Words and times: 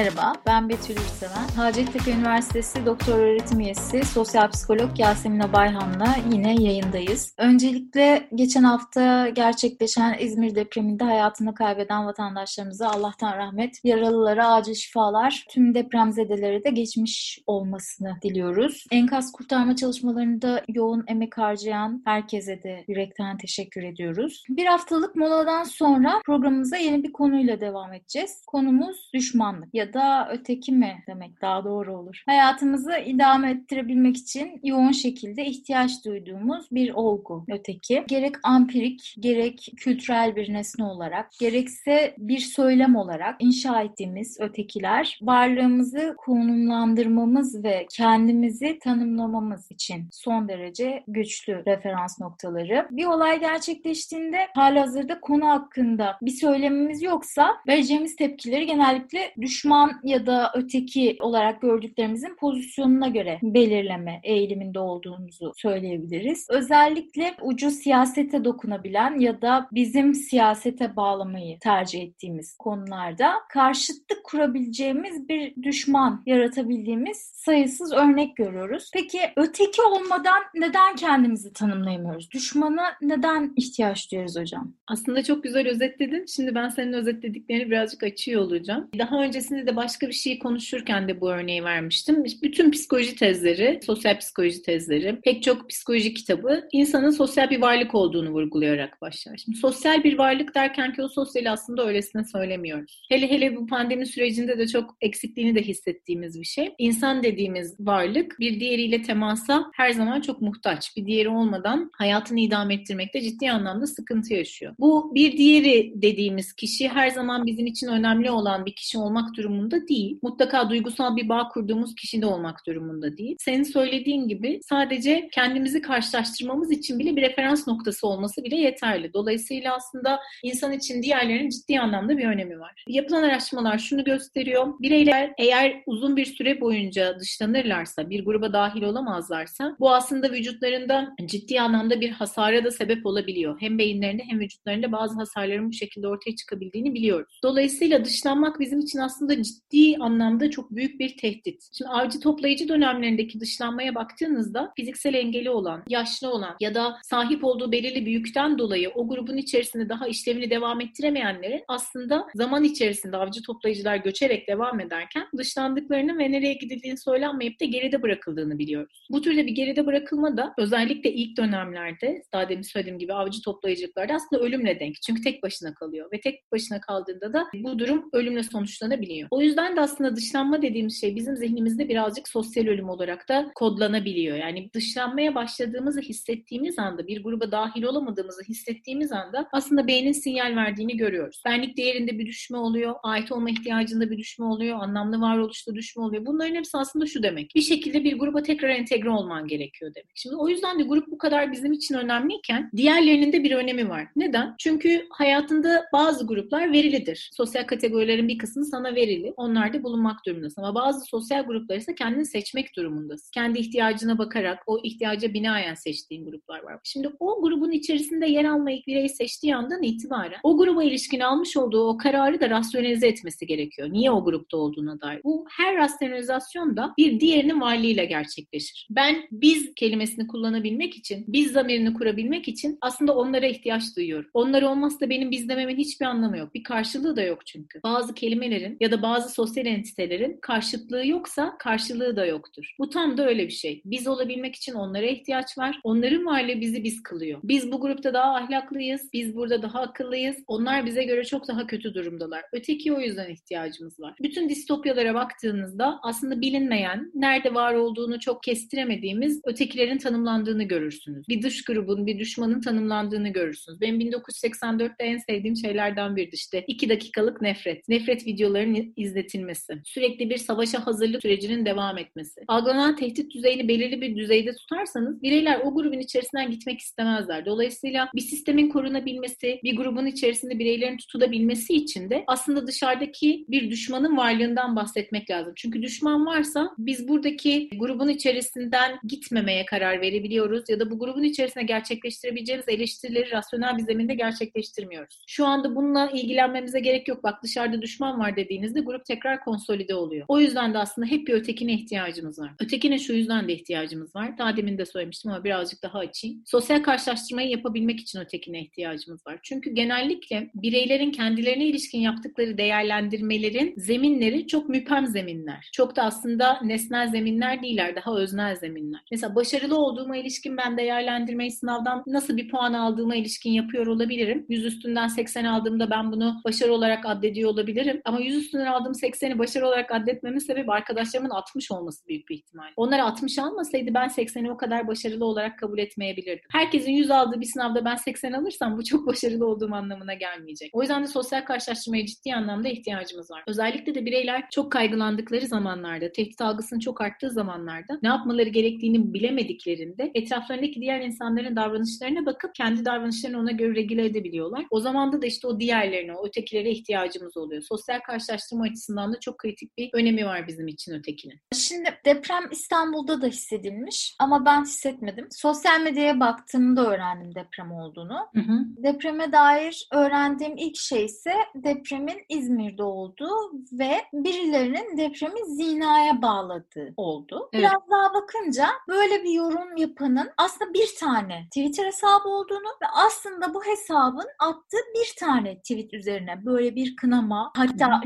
Merhaba, 0.00 0.32
ben 0.46 0.68
Betül 0.68 0.94
Ürseven. 0.94 1.48
Hacettepe 1.56 2.10
Üniversitesi 2.10 2.86
Doktor 2.86 3.18
Öğretim 3.18 3.60
Üyesi 3.60 4.04
Sosyal 4.04 4.50
Psikolog 4.50 4.98
Yasemin 4.98 5.40
Abayhan'la 5.40 6.16
yine 6.32 6.62
yayındayız. 6.62 7.34
Öncelikle 7.38 8.28
geçen 8.34 8.62
hafta 8.62 9.28
gerçekleşen 9.28 10.16
İzmir 10.20 10.54
depreminde 10.54 11.04
hayatını 11.04 11.54
kaybeden 11.54 12.06
vatandaşlarımıza 12.06 12.88
Allah'tan 12.88 13.36
rahmet, 13.36 13.80
yaralılara 13.84 14.48
acil 14.48 14.74
şifalar, 14.74 15.44
tüm 15.50 15.74
depremzedelere 15.74 16.64
de 16.64 16.70
geçmiş 16.70 17.38
olmasını 17.46 18.16
diliyoruz. 18.22 18.84
Enkaz 18.90 19.32
kurtarma 19.32 19.76
çalışmalarında 19.76 20.62
yoğun 20.68 21.04
emek 21.08 21.38
harcayan 21.38 22.02
herkese 22.04 22.62
de 22.62 22.84
yürekten 22.88 23.38
teşekkür 23.38 23.82
ediyoruz. 23.82 24.44
Bir 24.48 24.66
haftalık 24.66 25.16
moladan 25.16 25.64
sonra 25.64 26.20
programımıza 26.26 26.76
yeni 26.76 27.02
bir 27.02 27.12
konuyla 27.12 27.60
devam 27.60 27.92
edeceğiz. 27.92 28.42
Konumuz 28.46 29.10
düşmanlık 29.14 29.74
ya 29.74 29.89
da 29.92 30.28
öteki 30.32 30.72
mi 30.72 31.02
demek 31.06 31.40
daha 31.42 31.64
doğru 31.64 31.96
olur. 31.96 32.22
Hayatımızı 32.26 32.92
idame 33.06 33.50
ettirebilmek 33.50 34.16
için 34.16 34.60
yoğun 34.64 34.92
şekilde 34.92 35.44
ihtiyaç 35.44 36.04
duyduğumuz 36.04 36.66
bir 36.72 36.94
olgu 36.94 37.44
öteki. 37.50 38.04
Gerek 38.08 38.34
ampirik, 38.42 39.14
gerek 39.20 39.72
kültürel 39.76 40.36
bir 40.36 40.52
nesne 40.52 40.84
olarak, 40.84 41.30
gerekse 41.40 42.14
bir 42.18 42.38
söylem 42.38 42.96
olarak 42.96 43.36
inşa 43.38 43.82
ettiğimiz 43.82 44.40
ötekiler 44.40 45.18
varlığımızı 45.22 46.14
konumlandırmamız 46.18 47.64
ve 47.64 47.86
kendimizi 47.90 48.78
tanımlamamız 48.78 49.70
için 49.70 50.08
son 50.12 50.48
derece 50.48 51.04
güçlü 51.08 51.62
referans 51.66 52.20
noktaları. 52.20 52.88
Bir 52.90 53.06
olay 53.06 53.40
gerçekleştiğinde 53.40 54.38
halihazırda 54.54 55.20
konu 55.20 55.48
hakkında 55.48 56.16
bir 56.22 56.30
söylemimiz 56.30 57.02
yoksa 57.02 57.56
vereceğimiz 57.68 58.16
tepkileri 58.16 58.66
genellikle 58.66 59.34
düşman 59.40 59.69
ya 60.04 60.26
da 60.26 60.52
öteki 60.54 61.16
olarak 61.20 61.62
gördüklerimizin 61.62 62.36
pozisyonuna 62.36 63.08
göre 63.08 63.38
belirleme 63.42 64.20
eğiliminde 64.22 64.78
olduğumuzu 64.78 65.52
söyleyebiliriz. 65.56 66.46
Özellikle 66.50 67.34
ucu 67.42 67.70
siyasete 67.70 68.44
dokunabilen 68.44 69.20
ya 69.20 69.42
da 69.42 69.68
bizim 69.72 70.14
siyasete 70.14 70.96
bağlamayı 70.96 71.58
tercih 71.58 72.02
ettiğimiz 72.02 72.56
konularda 72.56 73.32
karşıtlık 73.48 74.24
kurabileceğimiz 74.24 75.28
bir 75.28 75.62
düşman 75.62 76.22
yaratabildiğimiz 76.26 77.16
sayısız 77.34 77.92
örnek 77.92 78.36
görüyoruz. 78.36 78.90
Peki 78.94 79.18
öteki 79.36 79.82
olmadan 79.82 80.42
neden 80.54 80.96
kendimizi 80.96 81.52
tanımlayamıyoruz? 81.52 82.30
Düşmana 82.30 82.84
neden 83.02 83.52
ihtiyaç 83.56 84.12
duyuyoruz 84.12 84.36
hocam? 84.36 84.74
Aslında 84.86 85.22
çok 85.22 85.42
güzel 85.42 85.68
özetledin. 85.68 86.26
Şimdi 86.26 86.54
ben 86.54 86.68
senin 86.68 86.92
özetlediklerini 86.92 87.70
birazcık 87.70 88.02
açıyor 88.02 88.42
olacağım. 88.42 88.88
Daha 88.98 89.22
öncesinde 89.22 89.59
de 89.66 89.76
başka 89.76 90.08
bir 90.08 90.12
şey 90.12 90.38
konuşurken 90.38 91.08
de 91.08 91.20
bu 91.20 91.30
örneği 91.30 91.64
vermiştim. 91.64 92.24
Bütün 92.42 92.70
psikoloji 92.70 93.16
tezleri, 93.16 93.80
sosyal 93.86 94.18
psikoloji 94.18 94.62
tezleri, 94.62 95.20
pek 95.20 95.42
çok 95.42 95.70
psikoloji 95.70 96.14
kitabı 96.14 96.68
insanın 96.72 97.10
sosyal 97.10 97.50
bir 97.50 97.60
varlık 97.60 97.94
olduğunu 97.94 98.30
vurgulayarak 98.30 99.00
başlar. 99.00 99.36
Şimdi 99.36 99.58
sosyal 99.58 100.04
bir 100.04 100.18
varlık 100.18 100.54
derken 100.54 100.92
ki 100.92 101.02
o 101.02 101.08
sosyali 101.08 101.50
aslında 101.50 101.86
öylesine 101.86 102.24
söylemiyoruz. 102.24 103.02
Hele 103.08 103.30
hele 103.30 103.56
bu 103.56 103.66
pandemi 103.66 104.06
sürecinde 104.06 104.58
de 104.58 104.66
çok 104.66 104.96
eksikliğini 105.00 105.54
de 105.54 105.62
hissettiğimiz 105.62 106.40
bir 106.40 106.44
şey. 106.44 106.74
İnsan 106.78 107.22
dediğimiz 107.22 107.80
varlık 107.80 108.36
bir 108.40 108.60
diğeriyle 108.60 109.02
temasa 109.02 109.70
her 109.74 109.90
zaman 109.90 110.20
çok 110.20 110.40
muhtaç. 110.40 110.96
Bir 110.96 111.06
diğeri 111.06 111.28
olmadan 111.28 111.90
hayatını 111.94 112.40
idame 112.40 112.74
ettirmekte 112.74 113.20
ciddi 113.20 113.50
anlamda 113.50 113.86
sıkıntı 113.86 114.34
yaşıyor. 114.34 114.74
Bu 114.78 115.14
bir 115.14 115.38
diğeri 115.38 115.92
dediğimiz 116.02 116.52
kişi 116.52 116.88
her 116.88 117.10
zaman 117.10 117.46
bizim 117.46 117.66
için 117.66 117.86
önemli 117.86 118.30
olan 118.30 118.66
bir 118.66 118.74
kişi 118.74 118.98
olmak 118.98 119.36
durumunda 119.36 119.49
değil. 119.88 120.18
Mutlaka 120.22 120.70
duygusal 120.70 121.16
bir 121.16 121.28
bağ 121.28 121.48
kurduğumuz 121.48 121.94
kişi 121.94 122.22
de 122.22 122.26
olmak 122.26 122.66
durumunda 122.66 123.16
değil. 123.16 123.36
Senin 123.38 123.62
söylediğin 123.62 124.28
gibi 124.28 124.60
sadece 124.62 125.28
kendimizi 125.32 125.82
karşılaştırmamız 125.82 126.70
için 126.72 126.98
bile 126.98 127.16
bir 127.16 127.22
referans 127.22 127.68
noktası 127.68 128.06
olması 128.06 128.44
bile 128.44 128.56
yeterli. 128.56 129.12
Dolayısıyla 129.14 129.76
aslında 129.76 130.20
insan 130.42 130.72
için 130.72 131.02
diğerlerinin 131.02 131.48
ciddi 131.48 131.80
anlamda 131.80 132.18
bir 132.18 132.24
önemi 132.24 132.60
var. 132.60 132.84
Yapılan 132.88 133.22
araştırmalar 133.22 133.78
şunu 133.78 134.04
gösteriyor. 134.04 134.74
Bireyler 134.80 135.32
eğer 135.38 135.82
uzun 135.86 136.16
bir 136.16 136.24
süre 136.24 136.60
boyunca 136.60 137.20
dışlanırlarsa, 137.20 138.10
bir 138.10 138.24
gruba 138.24 138.52
dahil 138.52 138.82
olamazlarsa 138.82 139.76
bu 139.80 139.94
aslında 139.94 140.30
vücutlarında 140.32 141.14
ciddi 141.26 141.60
anlamda 141.60 142.00
bir 142.00 142.10
hasara 142.10 142.64
da 142.64 142.70
sebep 142.70 143.06
olabiliyor. 143.06 143.60
Hem 143.60 143.78
beyinlerinde 143.78 144.22
hem 144.22 144.40
vücutlarında 144.40 144.92
bazı 144.92 145.14
hasarların 145.14 145.68
bu 145.68 145.72
şekilde 145.72 146.08
ortaya 146.08 146.36
çıkabildiğini 146.36 146.94
biliyoruz. 146.94 147.40
Dolayısıyla 147.42 148.04
dışlanmak 148.04 148.60
bizim 148.60 148.80
için 148.80 148.98
aslında 148.98 149.39
ciddi 149.42 149.96
anlamda 150.00 150.50
çok 150.50 150.70
büyük 150.70 151.00
bir 151.00 151.16
tehdit. 151.16 151.68
Şimdi 151.72 151.90
avcı 151.90 152.20
toplayıcı 152.20 152.68
dönemlerindeki 152.68 153.40
dışlanmaya 153.40 153.94
baktığınızda 153.94 154.72
fiziksel 154.76 155.14
engeli 155.14 155.50
olan, 155.50 155.82
yaşlı 155.88 156.30
olan 156.30 156.56
ya 156.60 156.74
da 156.74 156.96
sahip 157.02 157.44
olduğu 157.44 157.72
belirli 157.72 158.06
bir 158.06 158.10
yükten 158.10 158.58
dolayı 158.58 158.90
o 158.94 159.08
grubun 159.08 159.36
içerisinde 159.36 159.88
daha 159.88 160.06
işlevini 160.08 160.50
devam 160.50 160.80
ettiremeyenlerin 160.80 161.62
aslında 161.68 162.26
zaman 162.34 162.64
içerisinde 162.64 163.16
avcı 163.16 163.42
toplayıcılar 163.42 163.96
göçerek 163.96 164.48
devam 164.48 164.80
ederken 164.80 165.26
dışlandıklarını 165.36 166.18
ve 166.18 166.32
nereye 166.32 166.54
gidildiğini 166.54 166.98
söylenmeyip 166.98 167.60
de 167.60 167.66
geride 167.66 168.02
bırakıldığını 168.02 168.58
biliyoruz. 168.58 169.06
Bu 169.10 169.22
türde 169.22 169.46
bir 169.46 169.52
geride 169.52 169.86
bırakılma 169.86 170.36
da 170.36 170.54
özellikle 170.58 171.12
ilk 171.12 171.36
dönemlerde 171.36 172.22
daha 172.32 172.48
demin 172.48 172.62
söylediğim 172.62 172.98
gibi 172.98 173.14
avcı 173.14 173.42
toplayıcılıklarda 173.42 174.14
aslında 174.14 174.42
ölümle 174.42 174.80
denk. 174.80 175.02
Çünkü 175.02 175.22
tek 175.22 175.42
başına 175.42 175.74
kalıyor 175.74 176.12
ve 176.12 176.20
tek 176.20 176.52
başına 176.52 176.80
kaldığında 176.80 177.32
da 177.32 177.46
bu 177.54 177.78
durum 177.78 178.08
ölümle 178.12 178.42
sonuçlanabiliyor. 178.42 179.28
O 179.30 179.40
yüzden 179.40 179.76
de 179.76 179.80
aslında 179.80 180.16
dışlanma 180.16 180.62
dediğimiz 180.62 181.00
şey 181.00 181.16
bizim 181.16 181.36
zihnimizde 181.36 181.88
birazcık 181.88 182.28
sosyal 182.28 182.66
ölüm 182.66 182.88
olarak 182.88 183.28
da 183.28 183.50
kodlanabiliyor. 183.54 184.36
Yani 184.36 184.70
dışlanmaya 184.72 185.34
başladığımızı 185.34 186.00
hissettiğimiz 186.00 186.78
anda, 186.78 187.06
bir 187.06 187.22
gruba 187.22 187.52
dahil 187.52 187.82
olamadığımızı 187.82 188.42
hissettiğimiz 188.42 189.12
anda 189.12 189.48
aslında 189.52 189.86
beynin 189.86 190.12
sinyal 190.12 190.56
verdiğini 190.56 190.96
görüyoruz. 190.96 191.42
Benlik 191.46 191.76
değerinde 191.76 192.18
bir 192.18 192.26
düşme 192.26 192.56
oluyor, 192.56 192.94
ait 193.02 193.32
olma 193.32 193.50
ihtiyacında 193.50 194.10
bir 194.10 194.18
düşme 194.18 194.46
oluyor, 194.46 194.78
anlamlı 194.80 195.20
varoluşta 195.20 195.74
düşme 195.74 196.02
oluyor. 196.02 196.26
Bunların 196.26 196.54
hepsi 196.54 196.78
aslında 196.78 197.06
şu 197.06 197.22
demek. 197.22 197.54
Bir 197.54 197.62
şekilde 197.62 198.04
bir 198.04 198.18
gruba 198.18 198.42
tekrar 198.42 198.68
entegre 198.68 199.10
olman 199.10 199.48
gerekiyor 199.48 199.94
demek. 199.94 200.12
Şimdi 200.14 200.36
o 200.36 200.48
yüzden 200.48 200.78
de 200.78 200.82
grup 200.82 201.10
bu 201.10 201.18
kadar 201.18 201.52
bizim 201.52 201.72
için 201.72 201.94
önemliyken 201.94 202.70
diğerlerinin 202.76 203.32
de 203.32 203.44
bir 203.44 203.52
önemi 203.52 203.88
var. 203.88 204.06
Neden? 204.16 204.54
Çünkü 204.58 205.06
hayatında 205.10 205.84
bazı 205.92 206.26
gruplar 206.26 206.72
verilidir. 206.72 207.30
Sosyal 207.32 207.66
kategorilerin 207.66 208.28
bir 208.28 208.38
kısmı 208.38 208.64
sana 208.64 208.94
verili. 209.20 209.34
Onlarda 209.36 209.82
bulunmak 209.82 210.26
durumundasın. 210.26 210.62
Ama 210.62 210.74
bazı 210.74 211.04
sosyal 211.04 211.42
gruplar 211.42 211.76
ise 211.76 211.94
kendini 211.94 212.26
seçmek 212.26 212.76
durumundasın. 212.76 213.30
Kendi 213.34 213.58
ihtiyacına 213.58 214.18
bakarak 214.18 214.58
o 214.66 214.80
ihtiyaca 214.82 215.34
binaen 215.34 215.74
seçtiğin 215.74 216.24
gruplar 216.24 216.62
var. 216.62 216.78
Şimdi 216.84 217.10
o 217.20 217.42
grubun 217.42 217.70
içerisinde 217.70 218.26
yer 218.26 218.44
almayı 218.44 218.82
birey 218.86 219.08
seçtiği 219.08 219.56
andan 219.56 219.82
itibaren 219.82 220.40
o 220.42 220.58
gruba 220.58 220.84
ilişkin 220.84 221.20
almış 221.20 221.56
olduğu 221.56 221.88
o 221.88 221.96
kararı 221.96 222.40
da 222.40 222.50
rasyonelize 222.50 223.08
etmesi 223.08 223.46
gerekiyor. 223.46 223.92
Niye 223.92 224.10
o 224.10 224.24
grupta 224.24 224.56
olduğuna 224.56 225.00
dair. 225.00 225.20
Bu 225.24 225.46
her 225.56 225.76
rasyonalizasyon 225.76 226.76
da 226.76 226.94
bir 226.98 227.20
diğerinin 227.20 227.60
varlığıyla 227.60 228.04
gerçekleşir. 228.04 228.86
Ben 228.90 229.16
biz 229.32 229.74
kelimesini 229.74 230.26
kullanabilmek 230.26 230.96
için, 230.96 231.24
biz 231.28 231.52
zamirini 231.52 231.94
kurabilmek 231.94 232.48
için 232.48 232.78
aslında 232.80 233.16
onlara 233.16 233.46
ihtiyaç 233.46 233.96
duyuyorum. 233.96 234.30
Onlar 234.34 234.62
olmazsa 234.62 235.10
benim 235.10 235.30
biz 235.30 235.48
dememin 235.48 235.76
hiçbir 235.76 236.06
anlamı 236.06 236.38
yok. 236.38 236.54
Bir 236.54 236.62
karşılığı 236.62 237.16
da 237.16 237.22
yok 237.22 237.46
çünkü. 237.46 237.80
Bazı 237.82 238.14
kelimelerin 238.14 238.76
ya 238.80 238.90
da 238.90 239.02
bazı 239.02 239.09
sosyal 239.18 239.66
entitelerin 239.66 240.38
karşıtlığı 240.42 241.06
yoksa 241.06 241.56
karşılığı 241.58 242.16
da 242.16 242.26
yoktur. 242.26 242.74
Bu 242.78 242.90
tam 242.90 243.18
da 243.18 243.28
öyle 243.28 243.46
bir 243.46 243.52
şey. 243.52 243.82
Biz 243.84 244.08
olabilmek 244.08 244.56
için 244.56 244.74
onlara 244.74 245.06
ihtiyaç 245.06 245.58
var. 245.58 245.80
Onların 245.84 246.26
varlığı 246.26 246.60
bizi 246.60 246.84
biz 246.84 247.02
kılıyor. 247.02 247.40
Biz 247.44 247.72
bu 247.72 247.80
grupta 247.80 248.14
daha 248.14 248.34
ahlaklıyız. 248.34 249.08
Biz 249.12 249.36
burada 249.36 249.62
daha 249.62 249.80
akıllıyız. 249.80 250.36
Onlar 250.46 250.86
bize 250.86 251.04
göre 251.04 251.24
çok 251.24 251.48
daha 251.48 251.66
kötü 251.66 251.94
durumdalar. 251.94 252.42
Öteki 252.52 252.92
o 252.92 253.00
yüzden 253.00 253.30
ihtiyacımız 253.30 254.00
var. 254.00 254.14
Bütün 254.22 254.48
distopyalara 254.48 255.14
baktığınızda 255.14 255.98
aslında 256.02 256.40
bilinmeyen, 256.40 257.10
nerede 257.14 257.54
var 257.54 257.74
olduğunu 257.74 258.20
çok 258.20 258.42
kestiremediğimiz 258.42 259.40
ötekilerin 259.44 259.98
tanımlandığını 259.98 260.62
görürsünüz. 260.62 261.28
Bir 261.28 261.42
dış 261.42 261.64
grubun, 261.64 262.06
bir 262.06 262.18
düşmanın 262.18 262.60
tanımlandığını 262.60 263.28
görürsünüz. 263.28 263.80
Benim 263.80 264.00
1984'te 264.00 265.04
en 265.04 265.18
sevdiğim 265.18 265.56
şeylerden 265.56 266.16
biridir 266.16 266.36
işte. 266.36 266.64
iki 266.66 266.88
dakikalık 266.88 267.42
nefret. 267.42 267.88
Nefret 267.88 268.26
videolarının 268.26 268.92
izletilmesi. 269.00 269.78
Sürekli 269.84 270.30
bir 270.30 270.36
savaşa 270.36 270.86
hazırlık 270.86 271.22
sürecinin 271.22 271.66
devam 271.66 271.98
etmesi. 271.98 272.40
Algılanan 272.48 272.96
tehdit 272.96 273.34
düzeyini 273.34 273.68
belirli 273.68 274.00
bir 274.00 274.16
düzeyde 274.16 274.54
tutarsanız 274.54 275.22
bireyler 275.22 275.60
o 275.64 275.74
grubun 275.74 275.98
içerisinden 275.98 276.50
gitmek 276.50 276.80
istemezler. 276.80 277.46
Dolayısıyla 277.46 278.08
bir 278.14 278.20
sistemin 278.20 278.68
korunabilmesi, 278.68 279.60
bir 279.64 279.76
grubun 279.76 280.06
içerisinde 280.06 280.58
bireylerin 280.58 280.96
tutulabilmesi 280.96 281.74
için 281.74 282.10
de 282.10 282.24
aslında 282.26 282.66
dışarıdaki 282.66 283.44
bir 283.48 283.70
düşmanın 283.70 284.16
varlığından 284.16 284.76
bahsetmek 284.76 285.30
lazım. 285.30 285.52
Çünkü 285.56 285.82
düşman 285.82 286.26
varsa 286.26 286.70
biz 286.78 287.08
buradaki 287.08 287.68
grubun 287.76 288.08
içerisinden 288.08 288.98
gitmemeye 289.08 289.64
karar 289.64 290.00
verebiliyoruz 290.00 290.64
ya 290.68 290.80
da 290.80 290.90
bu 290.90 290.98
grubun 290.98 291.22
içerisinde 291.22 291.64
gerçekleştirebileceğimiz 291.64 292.68
eleştirileri 292.68 293.30
rasyonel 293.30 293.78
bir 293.78 293.82
zeminde 293.82 294.14
gerçekleştirmiyoruz. 294.14 295.22
Şu 295.26 295.46
anda 295.46 295.76
bununla 295.76 296.10
ilgilenmemize 296.10 296.80
gerek 296.80 297.08
yok. 297.08 297.24
Bak 297.24 297.42
dışarıda 297.42 297.82
düşman 297.82 298.20
var 298.20 298.36
dediğinizde 298.36 298.79
içerisinde 298.80 298.84
grup 298.84 299.04
tekrar 299.04 299.44
konsolide 299.44 299.94
oluyor. 299.94 300.24
O 300.28 300.40
yüzden 300.40 300.74
de 300.74 300.78
aslında 300.78 301.06
hep 301.06 301.26
bir 301.28 301.34
ötekine 301.34 301.72
ihtiyacımız 301.72 302.38
var. 302.38 302.50
Ötekine 302.60 302.98
şu 302.98 303.12
yüzden 303.12 303.48
de 303.48 303.52
ihtiyacımız 303.52 304.14
var. 304.14 304.38
Daha 304.38 304.56
demin 304.56 304.78
de 304.78 304.86
söylemiştim 304.86 305.30
ama 305.30 305.44
birazcık 305.44 305.82
daha 305.82 305.98
açayım. 305.98 306.42
Sosyal 306.46 306.82
karşılaştırmayı 306.82 307.48
yapabilmek 307.48 308.00
için 308.00 308.20
ötekine 308.20 308.60
ihtiyacımız 308.62 309.26
var. 309.26 309.38
Çünkü 309.42 309.70
genellikle 309.70 310.50
bireylerin 310.54 311.10
kendilerine 311.10 311.66
ilişkin 311.66 312.00
yaptıkları 312.00 312.58
değerlendirmelerin 312.58 313.74
zeminleri 313.76 314.46
çok 314.46 314.68
müpem 314.68 315.06
zeminler. 315.06 315.68
Çok 315.72 315.96
da 315.96 316.02
aslında 316.02 316.60
nesnel 316.62 317.10
zeminler 317.10 317.62
değiller, 317.62 317.96
daha 317.96 318.16
öznel 318.16 318.56
zeminler. 318.56 319.00
Mesela 319.10 319.34
başarılı 319.34 319.76
olduğuma 319.76 320.16
ilişkin 320.16 320.56
ben 320.56 320.76
değerlendirmeyi 320.76 321.50
sınavdan 321.50 322.02
nasıl 322.06 322.36
bir 322.36 322.48
puan 322.48 322.72
aldığıma 322.72 323.16
ilişkin 323.16 323.50
yapıyor 323.50 323.86
olabilirim. 323.86 324.46
100 324.48 324.64
üstünden 324.64 325.08
80 325.08 325.44
aldığımda 325.44 325.90
ben 325.90 326.12
bunu 326.12 326.40
başarı 326.44 326.72
olarak 326.72 327.06
addediyor 327.06 327.50
olabilirim. 327.50 328.00
Ama 328.04 328.20
100 328.20 328.36
üstünden 328.36 328.66
aldığım 328.70 328.92
80'i 328.92 329.38
başarı 329.38 329.66
olarak 329.66 329.92
addetmemin 329.92 330.38
sebebi 330.38 330.72
arkadaşlarımın 330.72 331.30
60 331.30 331.70
olması 331.70 332.06
büyük 332.08 332.28
bir 332.28 332.34
ihtimal. 332.34 332.68
Onlar 332.76 332.98
60 332.98 333.38
almasaydı 333.38 333.94
ben 333.94 334.08
80'i 334.08 334.50
o 334.50 334.56
kadar 334.56 334.88
başarılı 334.88 335.24
olarak 335.24 335.58
kabul 335.58 335.78
etmeyebilirdim. 335.78 336.48
Herkesin 336.52 336.92
100 336.92 337.10
aldığı 337.10 337.40
bir 337.40 337.46
sınavda 337.46 337.84
ben 337.84 337.96
80 337.96 338.32
alırsam 338.32 338.78
bu 338.78 338.84
çok 338.84 339.06
başarılı 339.06 339.46
olduğum 339.46 339.74
anlamına 339.74 340.14
gelmeyecek. 340.14 340.70
O 340.72 340.82
yüzden 340.82 341.02
de 341.02 341.06
sosyal 341.06 341.44
karşılaştırmaya 341.44 342.06
ciddi 342.06 342.34
anlamda 342.34 342.68
ihtiyacımız 342.68 343.30
var. 343.30 343.44
Özellikle 343.46 343.94
de 343.94 344.06
bireyler 344.06 344.44
çok 344.50 344.72
kaygılandıkları 344.72 345.46
zamanlarda, 345.46 346.12
tehdit 346.12 346.40
algısının 346.40 346.80
çok 346.80 347.00
arttığı 347.00 347.30
zamanlarda 347.30 347.98
ne 348.02 348.08
yapmaları 348.08 348.48
gerektiğini 348.48 349.14
bilemediklerinde 349.14 350.10
etraflarındaki 350.14 350.80
diğer 350.80 351.00
insanların 351.00 351.56
davranışlarına 351.56 352.26
bakıp 352.26 352.54
kendi 352.54 352.84
davranışlarını 352.84 353.38
ona 353.38 353.50
göre 353.50 353.74
regüle 353.74 354.04
edebiliyorlar. 354.04 354.64
O 354.70 354.80
zaman 354.80 355.22
da 355.22 355.26
işte 355.26 355.46
o 355.46 355.60
diğerlerine, 355.60 356.14
o 356.14 356.26
ötekilere 356.26 356.70
ihtiyacımız 356.70 357.36
oluyor. 357.36 357.62
Sosyal 357.62 358.00
karşılaştırma 358.00 358.59
açısından 358.62 359.12
da 359.12 359.20
çok 359.20 359.38
kritik 359.38 359.78
bir 359.78 359.90
önemi 359.92 360.26
var 360.26 360.48
bizim 360.48 360.68
için 360.68 360.92
ötekinin. 360.92 361.40
Şimdi 361.52 361.90
deprem 362.04 362.44
İstanbul'da 362.50 363.22
da 363.22 363.26
hissedilmiş 363.26 364.16
ama 364.18 364.44
ben 364.44 364.62
hissetmedim. 364.62 365.28
Sosyal 365.30 365.80
medyaya 365.80 366.20
baktığımda 366.20 366.86
öğrendim 366.86 367.34
deprem 367.34 367.72
olduğunu. 367.72 368.18
Hı 368.34 368.40
hı. 368.40 368.58
Depreme 368.82 369.32
dair 369.32 369.88
öğrendiğim 369.92 370.56
ilk 370.56 370.76
şey 370.76 371.04
ise 371.04 371.34
depremin 371.54 372.24
İzmir'de 372.28 372.82
olduğu 372.82 373.52
ve 373.72 373.92
birilerinin 374.12 374.96
depremi 374.96 375.46
zinaya 375.46 376.22
bağladığı 376.22 376.94
oldu. 376.96 377.48
Evet. 377.52 377.64
Biraz 377.64 377.90
daha 377.90 378.14
bakınca 378.14 378.66
böyle 378.88 379.24
bir 379.24 379.30
yorum 379.30 379.76
yapanın 379.76 380.30
aslında 380.36 380.74
bir 380.74 380.94
tane 381.00 381.44
Twitter 381.44 381.86
hesabı 381.86 382.28
olduğunu 382.28 382.68
ve 382.82 382.86
aslında 383.06 383.54
bu 383.54 383.64
hesabın 383.64 384.26
attığı 384.38 384.76
bir 384.94 385.14
tane 385.18 385.58
tweet 385.58 385.94
üzerine 385.94 386.44
böyle 386.46 386.74
bir 386.74 386.96
kınama 386.96 387.52
hatta 387.56 388.00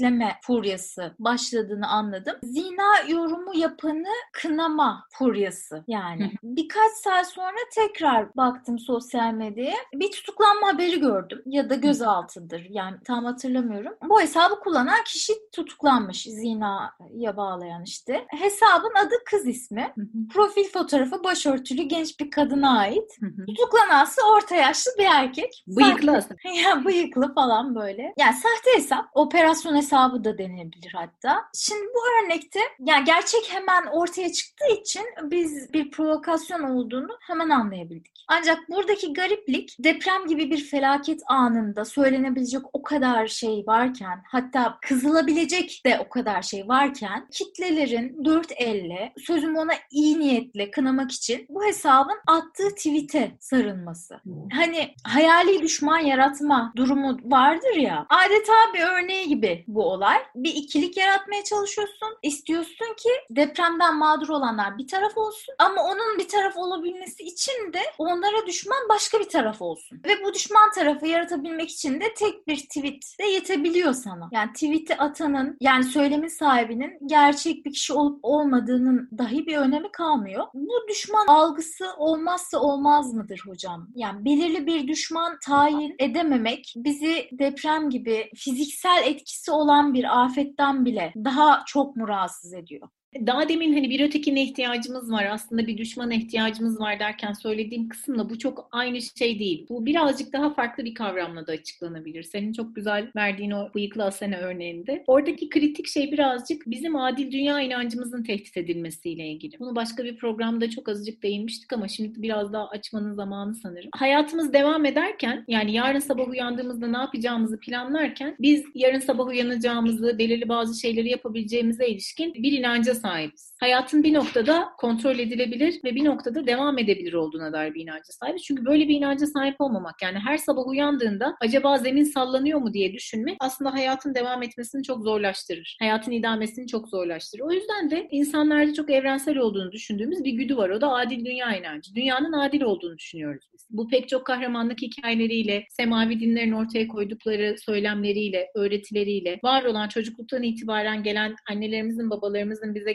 lanetleme 0.00 0.36
furyası 0.42 1.14
başladığını 1.18 1.88
anladım. 1.88 2.36
Zina 2.42 3.00
yorumu 3.08 3.54
yapanı 3.54 4.12
kınama 4.32 5.06
furyası 5.10 5.84
yani. 5.86 6.32
Birkaç 6.42 6.92
saat 6.92 7.26
sonra 7.26 7.56
tekrar 7.74 8.36
baktım 8.36 8.78
sosyal 8.78 9.32
medyaya. 9.32 9.76
Bir 9.94 10.10
tutuklanma 10.10 10.68
haberi 10.68 11.00
gördüm 11.00 11.42
ya 11.46 11.70
da 11.70 11.74
gözaltıdır 11.74 12.66
yani 12.70 12.96
tam 13.04 13.24
hatırlamıyorum. 13.24 13.92
Bu 14.08 14.20
hesabı 14.20 14.60
kullanan 14.60 15.04
kişi 15.04 15.32
tutuklanmış 15.52 16.22
zinaya 16.22 17.36
bağlayan 17.36 17.82
işte. 17.82 18.26
Hesabın 18.28 18.94
adı 19.06 19.14
kız 19.30 19.46
ismi. 19.46 19.94
Profil 20.34 20.68
fotoğrafı 20.72 21.24
başörtülü 21.24 21.82
genç 21.82 22.20
bir 22.20 22.30
kadına 22.30 22.78
ait. 22.78 23.18
Tutuklanansı 23.46 24.20
orta 24.34 24.56
yaşlı 24.56 24.90
bir 24.98 25.06
erkek. 25.14 25.64
Bıyıklı 25.66 26.16
aslında. 26.16 26.40
ya 26.64 26.84
bıyıklı 26.84 27.34
falan 27.34 27.74
böyle. 27.74 28.14
Yani 28.18 28.34
sahte 28.34 28.78
hesap. 28.78 29.06
Operasyon 29.14 29.76
hesabı 29.76 29.85
da 29.92 30.38
denebilir 30.38 30.92
hatta. 30.94 31.44
Şimdi 31.54 31.86
bu 31.94 32.24
örnekte 32.24 32.60
yani 32.80 33.04
gerçek 33.04 33.52
hemen 33.52 33.86
ortaya 33.86 34.32
çıktığı 34.32 34.80
için 34.80 35.04
biz 35.22 35.72
bir 35.72 35.90
provokasyon 35.90 36.62
olduğunu 36.62 37.18
hemen 37.20 37.50
anlayabildik. 37.50 38.16
Ancak 38.28 38.58
buradaki 38.68 39.12
gariplik 39.12 39.76
deprem 39.78 40.26
gibi 40.26 40.50
bir 40.50 40.64
felaket 40.64 41.20
anında 41.26 41.84
söylenebilecek 41.84 42.62
o 42.72 42.82
kadar 42.82 43.26
şey 43.26 43.64
varken 43.66 44.22
hatta 44.28 44.78
kızılabilecek 44.82 45.82
de 45.86 45.98
o 46.06 46.08
kadar 46.08 46.42
şey 46.42 46.68
varken 46.68 47.28
kitlelerin 47.30 48.24
dört 48.24 48.52
elle 48.56 49.12
sözüm 49.18 49.56
ona 49.56 49.72
iyi 49.90 50.20
niyetle 50.20 50.70
kınamak 50.70 51.12
için 51.12 51.46
bu 51.48 51.64
hesabın 51.64 52.18
attığı 52.26 52.74
tweet'e 52.74 53.36
sarılması. 53.40 54.20
Hani 54.52 54.94
hayali 55.04 55.62
düşman 55.62 55.98
yaratma 55.98 56.72
durumu 56.76 57.18
vardır 57.24 57.76
ya 57.76 58.06
adeta 58.08 58.74
bir 58.74 58.80
örneği 58.80 59.28
gibi 59.28 59.64
bu 59.76 59.84
olay. 59.84 60.18
Bir 60.34 60.54
ikilik 60.54 60.96
yaratmaya 60.96 61.44
çalışıyorsun. 61.44 62.08
İstiyorsun 62.22 62.94
ki 62.96 63.08
depremden 63.30 63.96
mağdur 63.96 64.28
olanlar 64.28 64.78
bir 64.78 64.88
taraf 64.88 65.18
olsun 65.18 65.54
ama 65.58 65.82
onun 65.82 66.18
bir 66.18 66.28
taraf 66.28 66.56
olabilmesi 66.56 67.22
için 67.22 67.72
de 67.72 67.80
onlara 67.98 68.46
düşman 68.46 68.88
başka 68.88 69.20
bir 69.20 69.28
taraf 69.28 69.62
olsun. 69.62 70.00
Ve 70.04 70.24
bu 70.24 70.34
düşman 70.34 70.70
tarafı 70.70 71.06
yaratabilmek 71.06 71.70
için 71.70 72.00
de 72.00 72.14
tek 72.14 72.46
bir 72.46 72.56
tweet 72.56 73.18
de 73.20 73.24
yetebiliyor 73.24 73.92
sana. 73.92 74.28
Yani 74.32 74.52
tweet'i 74.52 74.96
atanın 74.96 75.56
yani 75.60 75.84
söylemin 75.84 76.28
sahibinin 76.28 76.98
gerçek 77.06 77.66
bir 77.66 77.72
kişi 77.72 77.92
olup 77.92 78.18
olmadığının 78.22 79.10
dahi 79.18 79.46
bir 79.46 79.56
önemi 79.56 79.92
kalmıyor. 79.92 80.46
Bu 80.54 80.74
düşman 80.88 81.26
algısı 81.26 81.92
olmazsa 81.96 82.58
olmaz 82.58 83.14
mıdır 83.14 83.42
hocam? 83.46 83.88
Yani 83.94 84.24
belirli 84.24 84.66
bir 84.66 84.88
düşman 84.88 85.38
tayin 85.44 85.94
edememek 85.98 86.74
bizi 86.76 87.28
deprem 87.32 87.90
gibi 87.90 88.30
fiziksel 88.34 89.02
etkisi 89.04 89.50
olan 89.50 89.65
bir 89.94 90.24
afetten 90.24 90.84
bile 90.84 91.12
daha 91.16 91.62
çok 91.66 91.96
mu 91.96 92.08
rahatsız 92.08 92.54
ediyor? 92.54 92.88
Daha 93.14 93.48
demin 93.48 93.74
hani 93.74 93.90
bir 93.90 94.00
ötekine 94.00 94.42
ihtiyacımız 94.42 95.12
var, 95.12 95.24
aslında 95.30 95.66
bir 95.66 95.78
düşmana 95.78 96.14
ihtiyacımız 96.14 96.80
var 96.80 97.00
derken 97.00 97.32
söylediğim 97.32 97.88
kısımla 97.88 98.30
bu 98.30 98.38
çok 98.38 98.68
aynı 98.72 99.02
şey 99.02 99.38
değil. 99.38 99.66
Bu 99.68 99.86
birazcık 99.86 100.32
daha 100.32 100.54
farklı 100.54 100.84
bir 100.84 100.94
kavramla 100.94 101.46
da 101.46 101.52
açıklanabilir. 101.52 102.22
Senin 102.22 102.52
çok 102.52 102.76
güzel 102.76 103.10
verdiğin 103.16 103.50
o 103.50 103.74
bıyıklı 103.74 104.04
Asena 104.04 104.36
örneğinde. 104.36 105.04
Oradaki 105.06 105.48
kritik 105.48 105.86
şey 105.88 106.12
birazcık 106.12 106.62
bizim 106.66 106.96
adil 106.96 107.32
dünya 107.32 107.60
inancımızın 107.60 108.22
tehdit 108.22 108.56
edilmesiyle 108.56 109.28
ilgili. 109.28 109.58
Bunu 109.58 109.76
başka 109.76 110.04
bir 110.04 110.16
programda 110.16 110.70
çok 110.70 110.88
azıcık 110.88 111.22
değinmiştik 111.22 111.72
ama 111.72 111.88
şimdi 111.88 112.22
biraz 112.22 112.52
daha 112.52 112.68
açmanın 112.68 113.12
zamanı 113.12 113.54
sanırım. 113.54 113.90
Hayatımız 113.94 114.52
devam 114.52 114.84
ederken 114.84 115.44
yani 115.48 115.72
yarın 115.72 115.98
sabah 115.98 116.28
uyandığımızda 116.28 116.86
ne 116.86 116.98
yapacağımızı 116.98 117.60
planlarken 117.60 118.36
biz 118.40 118.64
yarın 118.74 119.00
sabah 119.00 119.26
uyanacağımızı, 119.26 120.18
belirli 120.18 120.48
bazı 120.48 120.80
şeyleri 120.80 121.08
yapabileceğimize 121.08 121.88
ilişkin 121.88 122.34
bir 122.34 122.52
inanca 122.52 122.94
sahibiz. 123.00 123.55
Hayatın 123.60 124.02
bir 124.02 124.14
noktada 124.14 124.68
kontrol 124.78 125.18
edilebilir 125.18 125.80
ve 125.84 125.94
bir 125.94 126.04
noktada 126.04 126.46
devam 126.46 126.78
edebilir 126.78 127.12
olduğuna 127.12 127.52
dair 127.52 127.74
bir 127.74 127.82
inanca 127.82 128.04
sahibiz. 128.04 128.42
Çünkü 128.42 128.64
böyle 128.64 128.88
bir 128.88 128.94
inanca 128.96 129.26
sahip 129.26 129.56
olmamak 129.58 130.02
yani 130.02 130.18
her 130.18 130.36
sabah 130.36 130.66
uyandığında 130.66 131.36
acaba 131.40 131.78
zemin 131.78 132.04
sallanıyor 132.04 132.58
mu 132.58 132.72
diye 132.74 132.92
düşünmek 132.92 133.36
aslında 133.40 133.72
hayatın 133.72 134.14
devam 134.14 134.42
etmesini 134.42 134.82
çok 134.82 135.02
zorlaştırır. 135.02 135.76
Hayatın 135.80 136.12
idamesini 136.12 136.66
çok 136.66 136.88
zorlaştırır. 136.88 137.42
O 137.42 137.52
yüzden 137.52 137.90
de 137.90 138.08
insanlarda 138.10 138.74
çok 138.74 138.90
evrensel 138.90 139.38
olduğunu 139.38 139.72
düşündüğümüz 139.72 140.24
bir 140.24 140.32
güdü 140.32 140.56
var. 140.56 140.70
O 140.70 140.80
da 140.80 140.92
adil 140.92 141.24
dünya 141.24 141.56
inancı. 141.56 141.94
Dünyanın 141.94 142.32
adil 142.32 142.62
olduğunu 142.62 142.98
düşünüyoruz 142.98 143.48
biz. 143.54 143.66
Bu 143.70 143.88
pek 143.88 144.08
çok 144.08 144.26
kahramanlık 144.26 144.82
hikayeleriyle, 144.82 145.64
semavi 145.70 146.20
dinlerin 146.20 146.52
ortaya 146.52 146.88
koydukları 146.88 147.56
söylemleriyle, 147.58 148.50
öğretileriyle, 148.54 149.38
var 149.44 149.64
olan 149.64 149.88
çocukluktan 149.88 150.42
itibaren 150.42 151.02
gelen 151.02 151.34
annelerimizin, 151.50 152.10
babalarımızın 152.10 152.74
bize 152.74 152.92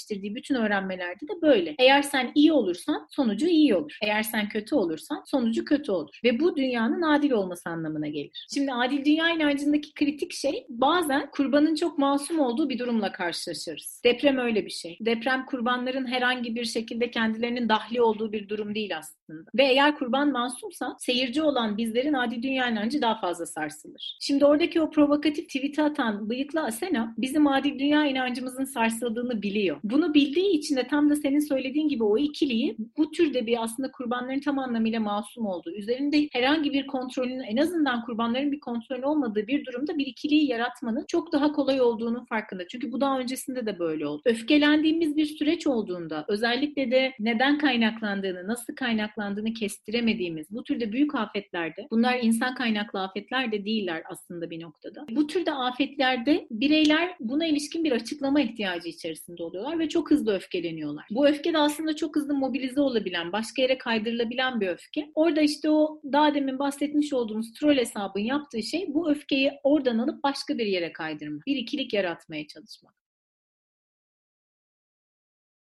gerçekleştirdiği 0.00 0.34
bütün 0.34 0.54
öğrenmelerde 0.54 1.28
de 1.28 1.42
böyle. 1.42 1.74
Eğer 1.78 2.02
sen 2.02 2.32
iyi 2.34 2.52
olursan 2.52 3.06
sonucu 3.10 3.46
iyi 3.46 3.74
olur. 3.74 3.98
Eğer 4.02 4.22
sen 4.22 4.48
kötü 4.48 4.74
olursan 4.74 5.22
sonucu 5.26 5.64
kötü 5.64 5.92
olur. 5.92 6.20
Ve 6.24 6.40
bu 6.40 6.56
dünyanın 6.56 7.02
adil 7.02 7.30
olması 7.30 7.70
anlamına 7.70 8.08
gelir. 8.08 8.46
Şimdi 8.54 8.72
adil 8.72 9.04
dünya 9.04 9.30
inancındaki 9.30 9.94
kritik 9.94 10.32
şey 10.32 10.66
bazen 10.68 11.30
kurbanın 11.30 11.74
çok 11.74 11.98
masum 11.98 12.40
olduğu 12.40 12.68
bir 12.68 12.78
durumla 12.78 13.12
karşılaşırız. 13.12 14.02
Deprem 14.04 14.38
öyle 14.38 14.66
bir 14.66 14.70
şey. 14.70 14.98
Deprem 15.00 15.46
kurbanların 15.46 16.06
herhangi 16.06 16.54
bir 16.54 16.64
şekilde 16.64 17.10
kendilerinin 17.10 17.68
dahli 17.68 18.02
olduğu 18.02 18.32
bir 18.32 18.48
durum 18.48 18.74
değil 18.74 18.98
aslında. 18.98 19.50
Ve 19.54 19.64
eğer 19.64 19.96
kurban 19.96 20.32
masumsa 20.32 20.96
seyirci 20.98 21.42
olan 21.42 21.78
bizlerin 21.78 22.12
adil 22.12 22.42
dünya 22.42 22.68
inancı 22.68 23.02
daha 23.02 23.20
fazla 23.20 23.46
sarsılır. 23.46 24.18
Şimdi 24.20 24.44
oradaki 24.44 24.80
o 24.80 24.90
provokatif 24.90 25.46
tweet'i 25.46 25.82
atan 25.82 26.30
bıyıklı 26.30 26.60
Asena 26.60 27.14
bizim 27.18 27.46
adil 27.46 27.78
dünya 27.78 28.04
inancımızın 28.06 28.64
sarsıldığını 28.64 29.42
biliyor. 29.42 29.76
Bunu 29.92 30.14
bildiği 30.14 30.50
için 30.50 30.76
de 30.76 30.86
tam 30.86 31.10
da 31.10 31.16
senin 31.16 31.40
söylediğin 31.40 31.88
gibi 31.88 32.04
o 32.04 32.18
ikiliyi 32.18 32.76
bu 32.96 33.10
türde 33.10 33.46
bir 33.46 33.62
aslında 33.62 33.90
kurbanların 33.90 34.40
tam 34.40 34.58
anlamıyla 34.58 35.00
masum 35.00 35.46
olduğu, 35.46 35.72
üzerinde 35.72 36.28
herhangi 36.32 36.72
bir 36.72 36.86
kontrolün 36.86 37.40
en 37.40 37.56
azından 37.56 38.04
kurbanların 38.04 38.52
bir 38.52 38.60
kontrolü 38.60 39.06
olmadığı 39.06 39.46
bir 39.46 39.64
durumda 39.64 39.98
bir 39.98 40.06
ikiliyi 40.06 40.50
yaratmanın 40.50 41.04
çok 41.08 41.32
daha 41.32 41.52
kolay 41.52 41.80
olduğunun 41.80 42.24
farkında. 42.24 42.66
Çünkü 42.68 42.92
bu 42.92 43.00
daha 43.00 43.18
öncesinde 43.18 43.66
de 43.66 43.78
böyle 43.78 44.06
oldu. 44.06 44.22
Öfkelendiğimiz 44.24 45.16
bir 45.16 45.26
süreç 45.26 45.66
olduğunda 45.66 46.24
özellikle 46.28 46.90
de 46.90 47.12
neden 47.18 47.58
kaynaklandığını, 47.58 48.48
nasıl 48.48 48.74
kaynaklandığını 48.74 49.52
kestiremediğimiz 49.52 50.46
bu 50.50 50.62
türde 50.64 50.92
büyük 50.92 51.14
afetlerde 51.14 51.86
bunlar 51.90 52.18
insan 52.22 52.54
kaynaklı 52.54 53.02
afetler 53.02 53.52
de 53.52 53.64
değiller 53.64 54.02
aslında 54.10 54.50
bir 54.50 54.62
noktada. 54.62 55.06
Bu 55.10 55.26
türde 55.26 55.52
afetlerde 55.52 56.46
bireyler 56.50 57.16
buna 57.20 57.46
ilişkin 57.46 57.84
bir 57.84 57.92
açıklama 57.92 58.40
ihtiyacı 58.40 58.88
içerisinde 58.88 59.42
oluyorlar 59.42 59.79
ve 59.80 59.88
çok 59.88 60.10
hızlı 60.10 60.34
öfkeleniyorlar. 60.34 61.04
Bu 61.10 61.28
öfke 61.28 61.52
de 61.52 61.58
aslında 61.58 61.96
çok 61.96 62.16
hızlı 62.16 62.34
mobilize 62.34 62.80
olabilen, 62.80 63.32
başka 63.32 63.62
yere 63.62 63.78
kaydırılabilen 63.78 64.60
bir 64.60 64.68
öfke. 64.68 65.10
Orada 65.14 65.40
işte 65.40 65.70
o 65.70 66.00
daha 66.12 66.34
demin 66.34 66.58
bahsetmiş 66.58 67.12
olduğumuz 67.12 67.52
troll 67.52 67.76
hesabın 67.76 68.20
yaptığı 68.20 68.62
şey 68.62 68.94
bu 68.94 69.10
öfkeyi 69.10 69.52
oradan 69.64 69.98
alıp 69.98 70.24
başka 70.24 70.58
bir 70.58 70.66
yere 70.66 70.92
kaydırmak. 70.92 71.46
Bir 71.46 71.56
ikilik 71.56 71.92
yaratmaya 71.92 72.46
çalışmak. 72.46 72.99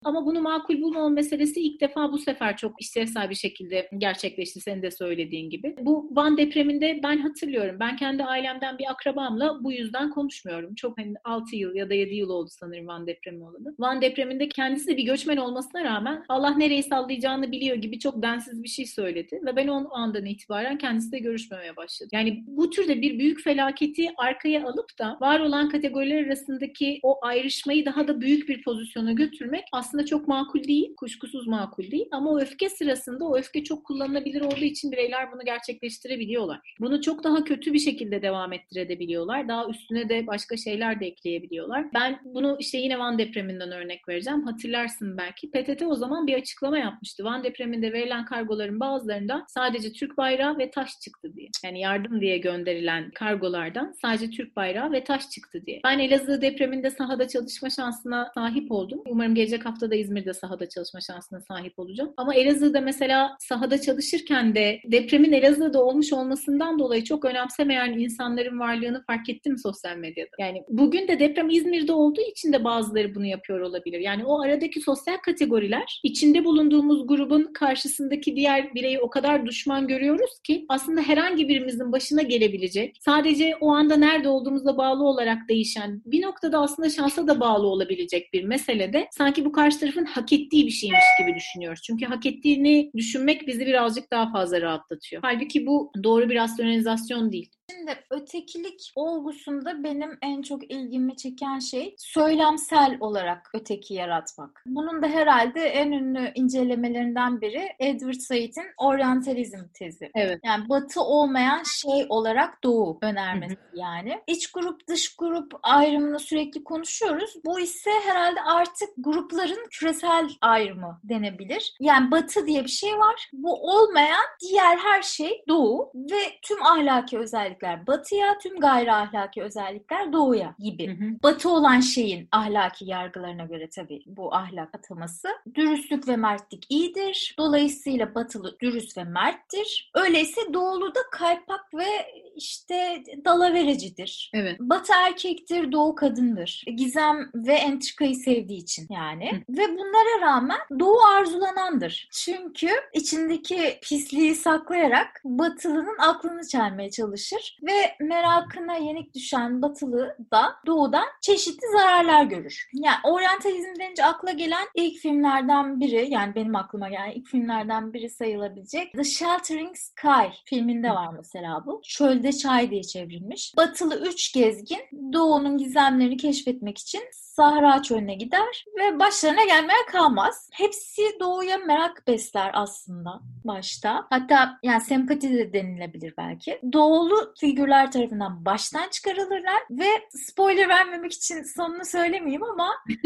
Ama 0.04 0.26
bunu 0.26 0.40
makul 0.40 0.82
bulmama 0.82 1.08
meselesi 1.08 1.60
ilk 1.60 1.80
defa 1.80 2.12
bu 2.12 2.18
sefer 2.18 2.56
çok 2.56 2.82
işlevsel 2.82 3.30
bir 3.30 3.34
şekilde 3.34 3.88
gerçekleşti 3.98 4.60
senin 4.60 4.82
de 4.82 4.90
söylediğin 4.90 5.50
gibi. 5.50 5.76
Bu 5.80 6.08
Van 6.12 6.38
depreminde 6.38 7.00
ben 7.02 7.18
hatırlıyorum. 7.18 7.76
Ben 7.80 7.96
kendi 7.96 8.24
ailemden 8.24 8.78
bir 8.78 8.90
akrabamla 8.90 9.64
bu 9.64 9.72
yüzden 9.72 10.10
konuşmuyorum. 10.10 10.74
Çok 10.74 10.98
hani 10.98 11.14
6 11.24 11.56
yıl 11.56 11.74
ya 11.74 11.90
da 11.90 11.94
7 11.94 12.14
yıl 12.14 12.28
oldu 12.28 12.48
sanırım 12.50 12.86
Van 12.86 13.06
depremi 13.06 13.44
olalı. 13.44 13.74
Van 13.78 14.02
depreminde 14.02 14.48
kendisi 14.48 14.86
de 14.86 14.96
bir 14.96 15.02
göçmen 15.02 15.36
olmasına 15.36 15.84
rağmen 15.84 16.24
Allah 16.28 16.50
nereyi 16.50 16.82
sallayacağını 16.82 17.52
biliyor 17.52 17.76
gibi 17.76 17.98
çok 17.98 18.22
densiz 18.22 18.62
bir 18.62 18.68
şey 18.68 18.86
söyledi. 18.86 19.40
Ve 19.46 19.56
ben 19.56 19.68
o 19.68 19.94
andan 19.94 20.24
itibaren 20.24 20.78
kendisiyle 20.78 21.18
görüşmemeye 21.18 21.76
başladım. 21.76 22.10
Yani 22.12 22.44
bu 22.46 22.70
türde 22.70 23.02
bir 23.02 23.18
büyük 23.18 23.44
felaketi 23.44 24.10
arkaya 24.16 24.66
alıp 24.68 24.98
da 24.98 25.18
var 25.20 25.40
olan 25.40 25.68
kategoriler 25.68 26.26
arasındaki 26.26 27.00
o 27.02 27.18
ayrışmayı 27.22 27.86
daha 27.86 28.08
da 28.08 28.20
büyük 28.20 28.48
bir 28.48 28.62
pozisyona 28.62 29.12
götürmek 29.12 29.64
aslında 29.72 29.93
aslında 29.94 30.06
çok 30.06 30.28
makul 30.28 30.64
değil, 30.64 30.96
kuşkusuz 30.96 31.46
makul 31.46 31.90
değil. 31.90 32.08
Ama 32.10 32.30
o 32.30 32.40
öfke 32.40 32.68
sırasında 32.70 33.24
o 33.24 33.38
öfke 33.38 33.64
çok 33.64 33.84
kullanılabilir 33.84 34.40
olduğu 34.40 34.64
için 34.64 34.92
bireyler 34.92 35.32
bunu 35.32 35.44
gerçekleştirebiliyorlar. 35.44 36.74
Bunu 36.80 37.02
çok 37.02 37.24
daha 37.24 37.44
kötü 37.44 37.72
bir 37.72 37.78
şekilde 37.78 38.22
devam 38.22 38.52
ettirebiliyorlar. 38.52 39.48
Daha 39.48 39.68
üstüne 39.68 40.08
de 40.08 40.26
başka 40.26 40.56
şeyler 40.56 41.00
de 41.00 41.06
ekleyebiliyorlar. 41.06 41.86
Ben 41.94 42.20
bunu 42.24 42.56
işte 42.60 42.78
yine 42.78 42.98
Van 42.98 43.18
depreminden 43.18 43.72
örnek 43.72 44.08
vereceğim. 44.08 44.42
Hatırlarsın 44.42 45.16
belki. 45.16 45.50
PTT 45.50 45.82
o 45.82 45.94
zaman 45.94 46.26
bir 46.26 46.34
açıklama 46.34 46.78
yapmıştı. 46.78 47.24
Van 47.24 47.44
depreminde 47.44 47.92
verilen 47.92 48.24
kargoların 48.24 48.80
bazılarında 48.80 49.44
sadece 49.48 49.92
Türk 49.92 50.16
bayrağı 50.16 50.58
ve 50.58 50.70
taş 50.70 51.00
çıktı 51.00 51.34
diye. 51.36 51.48
Yani 51.64 51.80
yardım 51.80 52.20
diye 52.20 52.38
gönderilen 52.38 53.10
kargolardan 53.10 53.94
sadece 54.02 54.30
Türk 54.30 54.56
bayrağı 54.56 54.92
ve 54.92 55.04
taş 55.04 55.30
çıktı 55.30 55.66
diye. 55.66 55.80
Ben 55.84 55.98
Elazığ 55.98 56.42
depreminde 56.42 56.90
sahada 56.90 57.28
çalışma 57.28 57.70
şansına 57.70 58.30
sahip 58.34 58.72
oldum. 58.72 59.02
Umarım 59.06 59.34
gelecek 59.34 59.66
hafta 59.66 59.83
da 59.90 59.94
İzmir'de 59.94 60.34
sahada 60.34 60.68
çalışma 60.68 61.00
şansına 61.00 61.40
sahip 61.40 61.78
olacağım. 61.78 62.14
Ama 62.16 62.34
Elazığ'da 62.34 62.80
mesela 62.80 63.36
sahada 63.40 63.80
çalışırken 63.80 64.54
de 64.54 64.80
depremin 64.84 65.32
Elazığ'da 65.32 65.84
olmuş 65.84 66.12
olmasından 66.12 66.78
dolayı 66.78 67.04
çok 67.04 67.24
önemsemeyen 67.24 67.92
insanların 67.98 68.58
varlığını 68.58 69.04
fark 69.06 69.28
ettim 69.28 69.58
sosyal 69.58 69.96
medyada. 69.96 70.30
Yani 70.38 70.62
bugün 70.68 71.08
de 71.08 71.18
deprem 71.18 71.50
İzmir'de 71.50 71.92
olduğu 71.92 72.20
için 72.20 72.52
de 72.52 72.64
bazıları 72.64 73.14
bunu 73.14 73.26
yapıyor 73.26 73.60
olabilir. 73.60 74.00
Yani 74.00 74.24
o 74.24 74.40
aradaki 74.40 74.80
sosyal 74.80 75.16
kategoriler 75.16 76.00
içinde 76.02 76.44
bulunduğumuz 76.44 77.06
grubun 77.06 77.52
karşısındaki 77.52 78.36
diğer 78.36 78.74
bireyi 78.74 79.00
o 79.00 79.10
kadar 79.10 79.46
düşman 79.46 79.88
görüyoruz 79.88 80.40
ki 80.44 80.66
aslında 80.68 81.00
herhangi 81.00 81.48
birimizin 81.48 81.92
başına 81.92 82.22
gelebilecek, 82.22 82.96
sadece 83.00 83.56
o 83.60 83.70
anda 83.72 83.96
nerede 83.96 84.28
olduğumuzla 84.28 84.76
bağlı 84.76 85.04
olarak 85.04 85.38
değişen, 85.48 86.02
bir 86.06 86.22
noktada 86.22 86.58
aslında 86.58 86.90
şansa 86.90 87.26
da 87.26 87.40
bağlı 87.40 87.66
olabilecek 87.66 88.32
bir 88.32 88.44
meselede 88.44 89.08
sanki 89.10 89.44
bu 89.44 89.52
karşı 89.52 89.73
karşı 89.74 89.80
tarafın 89.80 90.04
hak 90.04 90.32
ettiği 90.32 90.66
bir 90.66 90.70
şeymiş 90.70 91.04
gibi 91.18 91.34
düşünüyoruz. 91.34 91.82
Çünkü 91.82 92.06
hak 92.06 92.26
ettiğini 92.26 92.90
düşünmek 92.96 93.46
bizi 93.46 93.66
birazcık 93.66 94.10
daha 94.10 94.32
fazla 94.32 94.60
rahatlatıyor. 94.60 95.22
Halbuki 95.24 95.66
bu 95.66 95.92
doğru 96.02 96.30
bir 96.30 96.34
rasyonalizasyon 96.34 97.32
değil. 97.32 97.50
Şimdi 97.70 97.94
ötekilik 98.10 98.92
olgusunda 98.96 99.84
benim 99.84 100.18
en 100.22 100.42
çok 100.42 100.70
ilgimi 100.70 101.16
çeken 101.16 101.58
şey 101.58 101.94
söylemsel 101.98 102.96
olarak 103.00 103.50
öteki 103.54 103.94
yaratmak. 103.94 104.62
Bunun 104.66 105.02
da 105.02 105.06
herhalde 105.06 105.60
en 105.60 105.92
ünlü 105.92 106.32
incelemelerinden 106.34 107.40
biri 107.40 107.68
Edward 107.78 108.20
Said'in 108.20 108.66
oryantalizm 108.76 109.58
tezi. 109.74 110.10
Evet. 110.14 110.40
Yani 110.44 110.68
batı 110.68 111.00
olmayan 111.00 111.62
şey 111.82 112.06
olarak 112.08 112.64
doğu 112.64 112.98
önermesi 113.02 113.56
yani. 113.74 114.22
İç 114.26 114.52
grup 114.52 114.88
dış 114.88 115.16
grup 115.16 115.52
ayrımını 115.62 116.18
sürekli 116.18 116.64
konuşuyoruz. 116.64 117.34
Bu 117.44 117.60
ise 117.60 117.90
herhalde 118.04 118.40
artık 118.40 118.88
grupların 118.98 119.68
küresel 119.70 120.28
ayrımı 120.40 121.00
denebilir. 121.04 121.76
Yani 121.80 122.10
batı 122.10 122.46
diye 122.46 122.64
bir 122.64 122.68
şey 122.68 122.98
var. 122.98 123.30
Bu 123.32 123.54
olmayan 123.54 124.24
diğer 124.40 124.76
her 124.76 125.02
şey 125.02 125.44
doğu 125.48 125.92
ve 125.94 126.38
tüm 126.42 126.62
ahlaki 126.62 127.18
özellikler 127.18 127.53
özellikler 127.54 127.86
batıya, 127.86 128.38
tüm 128.38 128.60
gayri 128.60 128.92
ahlaki 128.92 129.42
özellikler 129.42 130.12
doğuya 130.12 130.54
gibi. 130.58 130.86
Hı 130.86 131.04
hı. 131.04 131.08
Batı 131.22 131.48
olan 131.48 131.80
şeyin 131.80 132.28
ahlaki 132.32 132.84
yargılarına 132.84 133.44
göre 133.44 133.68
tabii 133.70 134.02
bu 134.06 134.34
ahlak 134.34 134.74
ataması. 134.74 135.28
Dürüstlük 135.54 136.08
ve 136.08 136.16
mertlik 136.16 136.66
iyidir. 136.68 137.34
Dolayısıyla 137.38 138.14
batılı 138.14 138.56
dürüst 138.60 138.96
ve 138.96 139.04
merttir. 139.04 139.90
Öyleyse 139.94 140.40
doğulu 140.52 140.94
da 140.94 141.00
kaypak 141.10 141.74
ve 141.74 141.86
işte 142.36 143.02
dalaverecidir. 143.24 144.30
Evet. 144.34 144.60
Batı 144.60 144.92
erkektir, 145.06 145.72
doğu 145.72 145.94
kadındır. 145.94 146.64
Gizem 146.76 147.30
ve 147.34 147.52
entrikayı 147.52 148.14
sevdiği 148.14 148.62
için 148.62 148.86
yani. 148.90 149.30
Hı. 149.32 149.36
Ve 149.58 149.68
bunlara 149.68 150.20
rağmen 150.20 150.58
doğu 150.78 151.00
arzulanandır. 151.04 152.08
Çünkü 152.12 152.68
içindeki 152.94 153.78
pisliği 153.82 154.34
saklayarak 154.34 155.20
batılının 155.24 155.98
aklını 155.98 156.46
çelmeye 156.48 156.90
çalışır 156.90 157.58
ve 157.62 157.96
merakına 158.00 158.76
yenik 158.76 159.14
düşen 159.14 159.62
batılı 159.62 160.16
da 160.32 160.56
doğudan 160.66 161.06
çeşitli 161.20 161.66
zararlar 161.76 162.24
görür. 162.24 162.68
Yani 162.72 162.96
oryantalizm 163.04 163.80
denince 163.80 164.04
akla 164.04 164.30
gelen 164.30 164.66
ilk 164.74 164.98
filmlerden 164.98 165.80
biri 165.80 166.06
yani 166.10 166.34
benim 166.34 166.56
aklıma 166.56 166.88
gelen 166.88 167.10
ilk 167.10 167.26
filmlerden 167.26 167.92
biri 167.92 168.10
sayılabilecek 168.10 168.92
The 168.92 169.04
Sheltering 169.04 169.76
Sky 169.76 170.36
filminde 170.44 170.90
var 170.90 171.14
mesela 171.16 171.62
bu. 171.66 171.80
Çölde 172.24 172.36
Çay 172.38 172.70
diye 172.70 172.82
çevrilmiş. 172.82 173.54
Batılı 173.56 174.06
üç 174.08 174.32
gezgin 174.32 175.12
doğunun 175.12 175.58
gizemlerini 175.58 176.16
keşfetmek 176.16 176.78
için 176.78 177.00
Sahra 177.36 177.82
çölüne 177.82 178.14
gider 178.14 178.64
ve 178.78 178.98
başlarına 178.98 179.44
gelmeye 179.44 179.86
kalmaz. 179.92 180.48
Hepsi 180.52 181.02
doğuya 181.20 181.58
merak 181.58 182.06
besler 182.06 182.50
aslında 182.54 183.20
başta. 183.44 184.06
Hatta 184.10 184.58
yani 184.62 184.80
sempati 184.80 185.34
de 185.34 185.52
denilebilir 185.52 186.14
belki. 186.18 186.60
Doğulu 186.72 187.34
figürler 187.40 187.92
tarafından 187.92 188.44
baştan 188.44 188.88
çıkarılırlar 188.90 189.62
ve 189.70 189.86
spoiler 190.10 190.68
vermemek 190.68 191.12
için 191.12 191.42
sonunu 191.42 191.84
söylemeyeyim 191.84 192.42
ama 192.42 192.68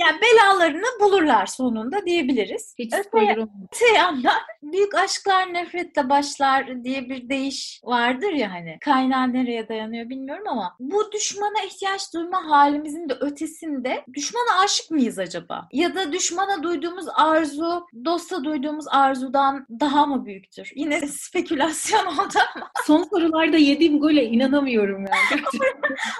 yani 0.00 0.20
belalarını 0.22 1.00
bulurlar 1.00 1.46
sonunda 1.46 2.06
diyebiliriz. 2.06 2.74
Hiç 2.78 2.94
spoiler 2.94 3.36
olmadı. 3.36 3.68
Öte 3.72 3.96
yandan 3.96 4.40
büyük 4.62 4.94
aşklar 4.94 5.54
nefretle 5.54 6.08
başlar 6.08 6.84
diye 6.84 7.08
bir 7.08 7.28
deyiş 7.28 7.80
vardır 7.84 8.32
ya 8.32 8.52
hani. 8.52 8.78
Kaynağı 8.80 9.32
nereye 9.32 9.68
dayanıyor 9.68 10.08
bilmiyorum 10.08 10.44
ama 10.48 10.76
bu 10.80 11.12
düşmana 11.12 11.62
ihtiyaç 11.66 12.14
duyma 12.14 12.50
halimizin 12.50 13.08
de 13.08 13.14
ötesi 13.20 13.63
ötesinde 13.64 14.04
düşmana 14.14 14.64
aşık 14.64 14.90
mıyız 14.90 15.18
acaba? 15.18 15.68
Ya 15.72 15.94
da 15.94 16.12
düşmana 16.12 16.62
duyduğumuz 16.62 17.06
arzu 17.14 17.86
dosta 18.04 18.44
duyduğumuz 18.44 18.86
arzudan 18.88 19.66
daha 19.80 20.06
mı 20.06 20.26
büyüktür? 20.26 20.72
Yine 20.74 21.00
spekülasyon 21.08 22.06
oldu 22.06 22.38
ama. 22.56 22.70
Son 22.86 23.02
sorularda 23.02 23.56
yediğim 23.56 24.00
gole 24.00 24.24
inanamıyorum 24.24 24.98
yani. 24.98 25.42